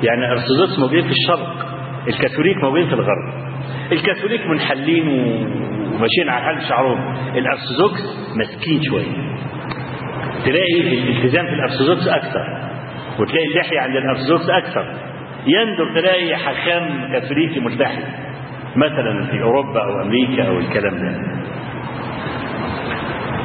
[0.02, 1.66] يعني الارثوذكس موجودين في الشرق
[2.08, 3.52] الكاثوليك موجودين في الغرب.
[3.92, 7.14] الكاثوليك منحلين وماشيين على حال شعرهم.
[7.36, 8.02] الأرثوذكس
[8.36, 9.32] ماسكين شوية.
[10.44, 12.44] تلاقي الالتزام في الأرثوذكس أكثر.
[13.20, 14.94] وتلاقي اللحية عند الأرثوذكس أكثر.
[15.46, 18.02] يندر تلاقي حكام كاثوليكي ملتحي
[18.76, 21.42] مثلا في أوروبا أو أمريكا أو الكلام ده.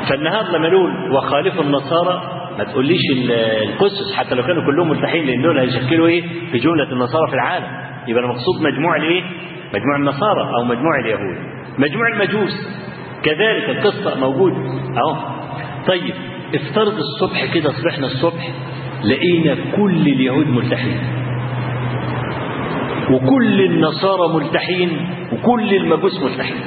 [0.10, 2.22] فالنهارده لما نقول وخالفوا النصارى
[2.58, 3.00] ما تقوليش
[3.64, 7.68] القسس حتى لو كانوا كلهم ملتحين لأن دول هيشكلوا إيه؟ في جملة النصارى في العالم.
[8.08, 9.24] يبقى المقصود مجموع الإيه؟
[9.74, 11.38] مجموع النصارى أو مجموع اليهود.
[11.78, 12.68] مجموع المجوس.
[13.24, 14.54] كذلك القصة موجود.
[14.98, 15.16] أهو.
[15.88, 16.14] طيب
[16.56, 18.48] افترض الصبح كده صبحنا الصبح
[19.06, 20.98] لقينا كل اليهود ملتحين.
[23.12, 26.58] وكل النصارى ملتحين وكل المجوس ملتحين.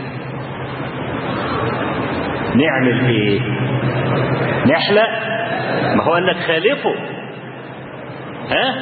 [2.54, 3.40] نعمل إيه
[4.66, 5.08] نحلق
[5.96, 6.94] ما هو قال لك خالفه.
[8.50, 8.74] ها؟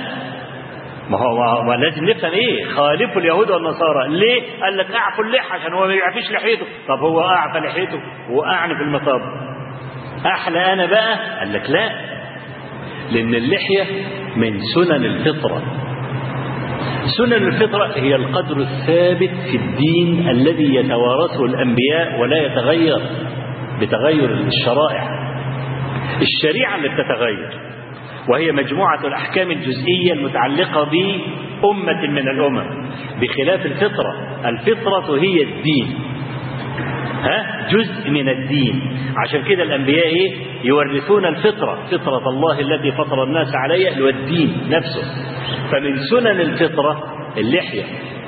[1.10, 4.08] ما هو ما لازم نفهم إيه؟ خالفوا اليهود والنصارى.
[4.08, 6.66] ليه؟ قال لك اعفوا اللحى عشان هو ما يعفيش لحيته.
[6.88, 7.98] طب هو أعفى لحيته؟
[8.30, 9.20] وقعني في المطاب
[10.26, 11.90] أحلى أنا بقى؟ قال لك لا.
[13.12, 13.84] لأن اللحية
[14.36, 15.62] من سنن الفطرة.
[17.18, 23.00] سنن الفطرة هي القدر الثابت في الدين الذي يتوارثه الأنبياء ولا يتغير.
[23.80, 25.28] بتغير الشرائع.
[26.22, 27.50] الشريعة اللي بتتغير
[28.28, 32.88] وهي مجموعة الأحكام الجزئية المتعلقة بأمة من الأمم.
[33.20, 35.94] بخلاف الفطرة الفطرة هي الدين.
[37.22, 38.80] ها؟ جزء من الدين.
[39.16, 40.32] عشان كده الأنبياء إيه؟
[40.64, 41.78] يورثون الفطرة.
[41.90, 45.02] فطرة الله التي فطر الناس عليها اللي هو الدين نفسه.
[45.72, 47.02] فمن سنن الفطرة
[47.38, 47.82] اللحية.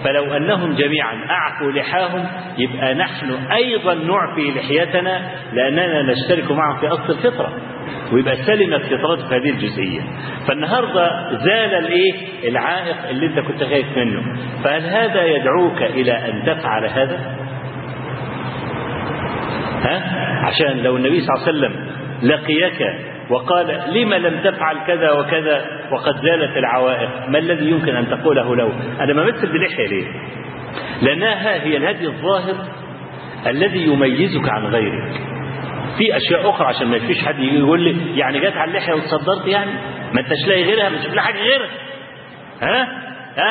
[0.05, 2.27] فلو أنهم جميعا أعفوا لحاهم
[2.59, 7.53] يبقى نحن أيضا نعفي لحيتنا لأننا نشترك معهم في أصل الفطرة.
[8.13, 10.01] ويبقى سلمت فطرته في هذه الجزئية.
[10.49, 12.13] فالنهاردة زال الإيه؟
[12.49, 14.23] العائق اللي أنت كنت خايف منه.
[14.65, 17.37] فهل هذا يدعوك إلى أن تفعل هذا؟
[19.83, 20.03] ها؟
[20.47, 21.91] عشان لو النبي صلى الله عليه وسلم
[22.23, 22.83] لقيك
[23.31, 28.73] وقال لم لم تفعل كذا وكذا وقد زالت العوائق؟ ما الذي يمكن أن تقوله له؟
[29.01, 30.07] أنا بمثل بلحية ليه؟
[31.03, 32.55] لأنها هي الهدي الظاهر
[33.47, 35.21] الذي يميزك عن غيرك.
[35.99, 39.71] في أشياء أخرى عشان ما فيش حد يقول لي يعني جت على اللحية وتصدرت يعني؟
[40.15, 41.69] ما أنتش لاقي غيرها مش لاقي حاجة غيرها
[42.63, 42.83] ها؟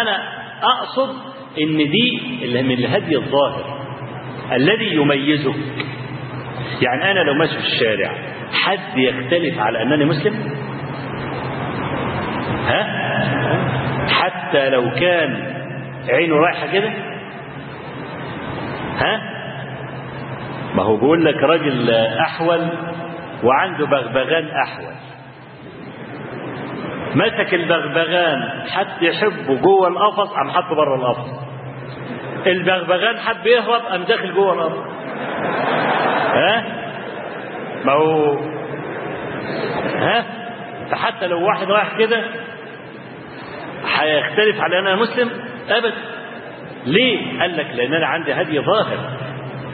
[0.01, 0.23] أنا
[0.63, 1.15] أقصد
[1.61, 2.21] إن دي
[2.63, 3.79] من الهدي الظاهر
[4.53, 5.55] الذي يميزك.
[6.81, 8.11] يعني أنا لو ماشي في الشارع
[8.53, 10.33] حد يختلف على أنني مسلم؟
[12.67, 12.99] ها؟
[14.09, 15.53] حتى لو كان
[16.09, 16.89] عينه رايحة كده؟
[18.97, 19.21] ها؟
[20.75, 21.89] ما هو بيقول لك راجل
[22.19, 22.67] أحول
[23.43, 24.93] وعنده بغبغان أحول.
[27.15, 28.41] مسك البغبغان
[28.71, 31.49] حد يحبه جوه القفص قام حطه بره القفص؟
[32.47, 34.99] البغبغان حب يهرب قام داخل جوه القفص؟
[36.39, 36.63] ها؟
[37.85, 38.37] ما هو
[39.95, 40.25] ها؟
[40.91, 42.23] فحتى لو واحد رايح كده
[43.99, 45.29] هيختلف على أنا مسلم
[45.69, 45.93] ابدا.
[46.85, 48.97] ليه؟ قال لك لأن أنا عندي هدي ظاهر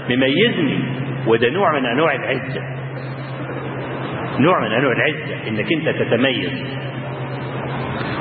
[0.10, 0.80] مميزني
[1.28, 2.62] وده نوع من أنواع العزة.
[4.40, 6.64] نوع من أنواع العزة إنك أنت تتميز.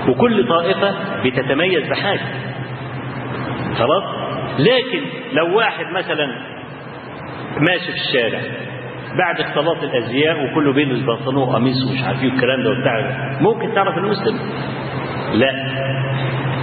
[0.09, 0.95] وكل طائفة
[1.25, 2.27] بتتميز بحاجة.
[3.79, 4.05] خلاص؟
[4.59, 5.03] لكن
[5.33, 6.54] لو واحد مثلا
[7.61, 8.41] ماشي في الشارع.
[9.19, 13.19] بعد اختلاط الأزياء وكله بيلبس بنطلون وقميص ومش عارف إيه والكلام ده وبتاع.
[13.41, 14.39] ممكن تعرف المسلم؟
[15.35, 15.51] لا.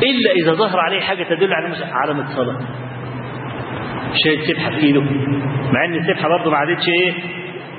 [0.04, 2.60] إلا إذا ظهر عليه حاجة تدل على علامه صلاه
[4.26, 5.02] شايل سبحه في إيده.
[5.72, 7.14] مع إن السبحة برضه ما عادتش إيه؟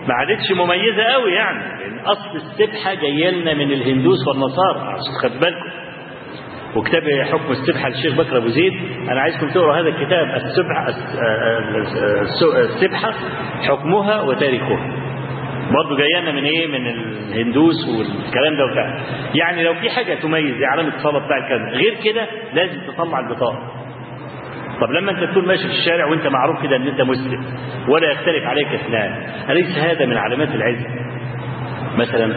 [0.08, 1.58] ما عادتش مميزة قوي يعني.
[1.80, 4.80] لأن أصل السبحة جاية لنا من الهندوس والنصارى.
[4.80, 5.81] عشان خد بالكم.
[6.76, 8.72] وكتاب حكم السبحة للشيخ بكر أبو زيد.
[9.10, 10.86] أنا عايزكم تقروا هذا الكتاب السبحة
[12.60, 13.12] السبحة
[13.68, 15.02] حكمها وتاريخها.
[15.72, 19.00] برضه جايانا من إيه؟ من الهندوس والكلام ده وبتاع.
[19.34, 21.68] يعني لو في حاجة تميز زي علامة الصلاه بتاع الكلام.
[21.68, 23.58] غير كده لازم تطلع البطاقة.
[24.80, 27.44] طب لما أنت تكون ماشي في الشارع وأنت معروف كده إن أنت مسلم
[27.88, 30.86] ولا يختلف عليك اثنان أليس هذا من علامات العزه
[31.96, 32.34] مثلا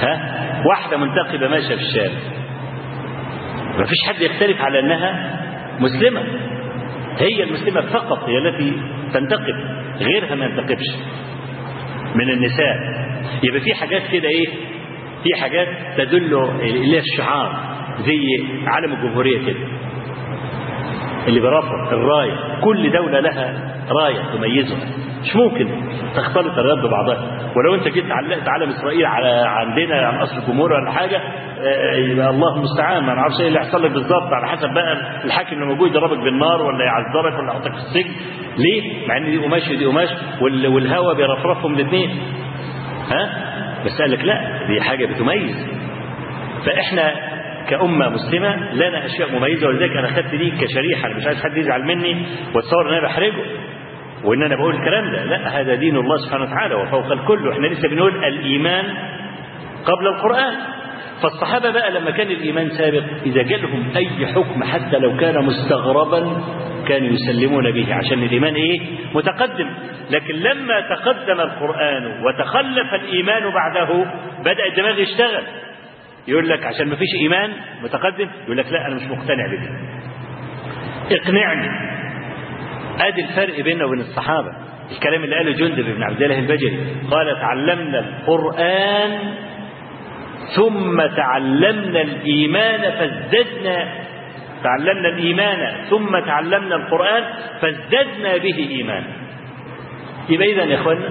[0.00, 2.43] ها؟ واحدة منتقبة ماشية في الشارع.
[3.78, 5.40] ما فيش حد يختلف على أنها
[5.80, 6.20] مسلمة.
[7.18, 8.72] هي المسلمة فقط هي التي
[9.14, 9.54] تنتقب
[10.00, 10.86] غيرها ما ينتقبش
[12.14, 12.76] من النساء.
[13.42, 14.46] يبقى في حاجات كده إيه؟
[15.22, 18.18] في حاجات تدل إلى الشعار زي
[18.66, 19.66] علم الجمهورية كده.
[21.28, 25.03] اللي برفع الرايه كل دولة لها رايه تميزها.
[25.24, 25.68] مش ممكن
[26.16, 30.90] تختلط الرايات ببعضها ولو انت جيت علقت علم إسرائيل على عندنا على اصل الجمهور ولا
[30.90, 31.20] حاجة
[31.96, 33.04] يبقى الله المستعان.
[33.04, 36.62] ما نعرفش إيه اللي هيحصل لك بالظبط على حسب بقى الحاكم اللي موجود يضربك بالنار
[36.62, 38.10] ولا يعذبك ولا يحطك في السجن.
[38.58, 40.08] ليه؟ مع إن دي قماش ودي قماش
[40.70, 42.10] والهواء بيرفرفهم الاثنين
[43.10, 43.28] ها؟
[43.84, 45.66] بس قال لك لا دي حاجة بتميز.
[46.66, 47.12] فإحنا
[47.68, 51.82] كأمة مسلمة لنا أشياء مميزة ولذلك أنا خدت دي كشريحة أنا مش عايز حد يزعل
[51.84, 53.44] مني وتصور إن أنا بحرجه.
[54.24, 55.24] وإن أنا بقول الكلام ده.
[55.24, 57.48] لا هذا دين الله سبحانه وتعالى وفوق الكل.
[57.48, 58.84] وإحنا لسه بنقول الإيمان
[59.84, 60.54] قبل القرآن.
[61.22, 66.40] فالصحابة بقى لما كان الإيمان سابق إذا جالهم أي حكم حتى لو كان مستغربا
[66.88, 68.80] كانوا يسلمون به عشان الإيمان إيه؟
[69.14, 69.70] متقدم.
[70.10, 74.04] لكن لما تقدم القرآن وتخلف الإيمان بعده
[74.40, 75.42] بدأ الدماغ يشتغل.
[76.28, 77.50] يقول لك عشان ما فيش إيمان
[77.82, 79.70] متقدم يقول لك لا أنا مش مقتنع بده.
[81.16, 81.93] اقنعني.
[83.00, 84.50] أدي الفرق بيننا وبين الصحابة.
[84.92, 86.78] الكلام اللي قاله جندب بن عبد الله البجلي
[87.10, 89.18] قال تعلمنا القرآن
[90.56, 93.88] ثم تعلمنا الإيمان فازددنا
[94.62, 97.24] تعلمنا الإيمان ثم تعلمنا القرآن
[97.60, 99.06] فازددنا به إيمانا.
[100.28, 101.08] يبقى إذا يا إخوانا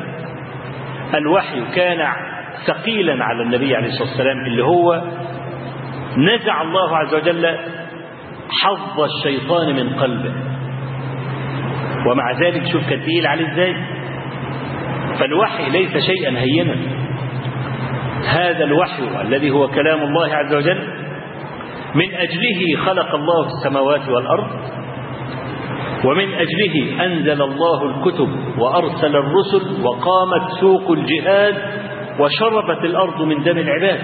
[1.14, 2.08] الوحي كان
[2.68, 5.02] ثقيلا على النبي عليه الصلاة والسلام اللي هو
[6.18, 7.58] نزع الله عز وجل
[8.62, 10.34] حظ الشيطان من قلبه.
[12.08, 13.76] ومع ذلك شوف كان تقيل عليه إزاي.
[15.20, 16.76] فالوحي ليس شيئا هينا.
[18.28, 20.80] هذا الوحي الذي هو كلام الله عز وجل
[21.96, 24.48] من أجله خلق الله السماوات والأرض
[26.06, 31.56] ومن أجله أنزل الله الكتب وأرسل الرسل وقامت سوق الجهاد
[32.20, 34.00] وشربت الأرض من دم العباد.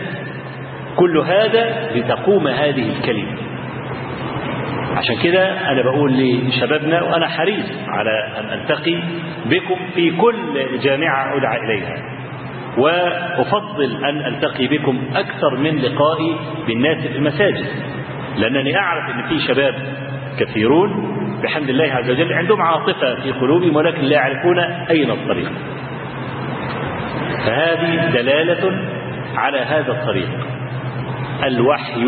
[0.95, 3.48] كل هذا لتقوم هذه الكلمة.
[4.99, 8.95] عشان كده أنا بقول لشبابنا وأنا حريص على أن ألتقي
[9.45, 11.95] بكم في كل جامعة أدعى إليها.
[12.77, 16.35] وأفضل أن ألتقي بكم أكثر من لقائي
[16.67, 17.65] بالناس في المساجد.
[18.37, 19.75] لأنني أعرف أن في شباب
[20.39, 24.59] كثيرون بحمد الله عز وجل عندهم عاطفة في قلوبهم ولكن لا يعرفون
[24.89, 25.51] أين الطريق.
[27.45, 28.79] فهذه دلالة
[29.35, 30.29] على هذا الطريق.
[31.43, 32.05] الوحي.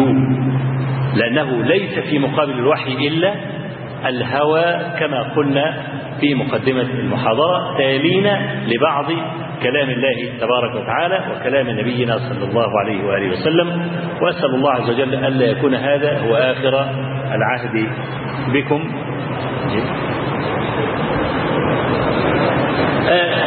[1.15, 3.35] لأنه ليس في مقابل الوحي إلا
[4.07, 5.83] الهوى كما قلنا
[6.19, 8.27] في مقدمة المحاضرة تالين
[8.67, 9.05] لبعض
[9.63, 13.89] كلام الله تبارك وتعالى وكلام نبينا صلى الله عليه وآله وسلم.
[14.21, 16.89] وأسأل الله عز وجل ألا يكون هذا هو آخر
[17.35, 17.89] العهد
[18.53, 18.91] بكم.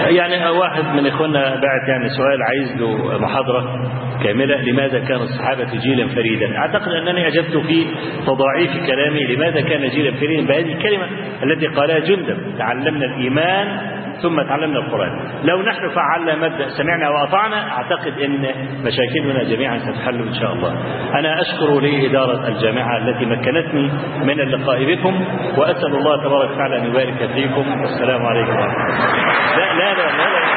[0.08, 3.90] يعني واحد من إخواننا بعت يعني سؤال عايز له محاضرة.
[4.24, 7.86] كاملة لماذا كان الصحابة جيلا فريدا أعتقد أنني أجبت في
[8.26, 11.06] تضاعيف كلامي لماذا كان جيلا فريدا بهذه الكلمة
[11.42, 15.10] التي قالها جندب تعلمنا الإيمان ثم تعلمنا القرآن
[15.44, 18.46] لو نحن فعلنا مبدأ سمعنا وأطعنا أعتقد أن
[18.84, 20.72] مشاكلنا جميعا ستحل إن شاء الله
[21.18, 23.90] أنا أشكر لإدارة الجامعة التي مكنتني
[24.24, 25.24] من اللقاء بكم
[25.58, 29.08] وأسأل الله تبارك وتعالى أن يبارك فيكم والسلام عليكم ورحمة الله
[29.56, 30.54] لا لا لا لا لا لا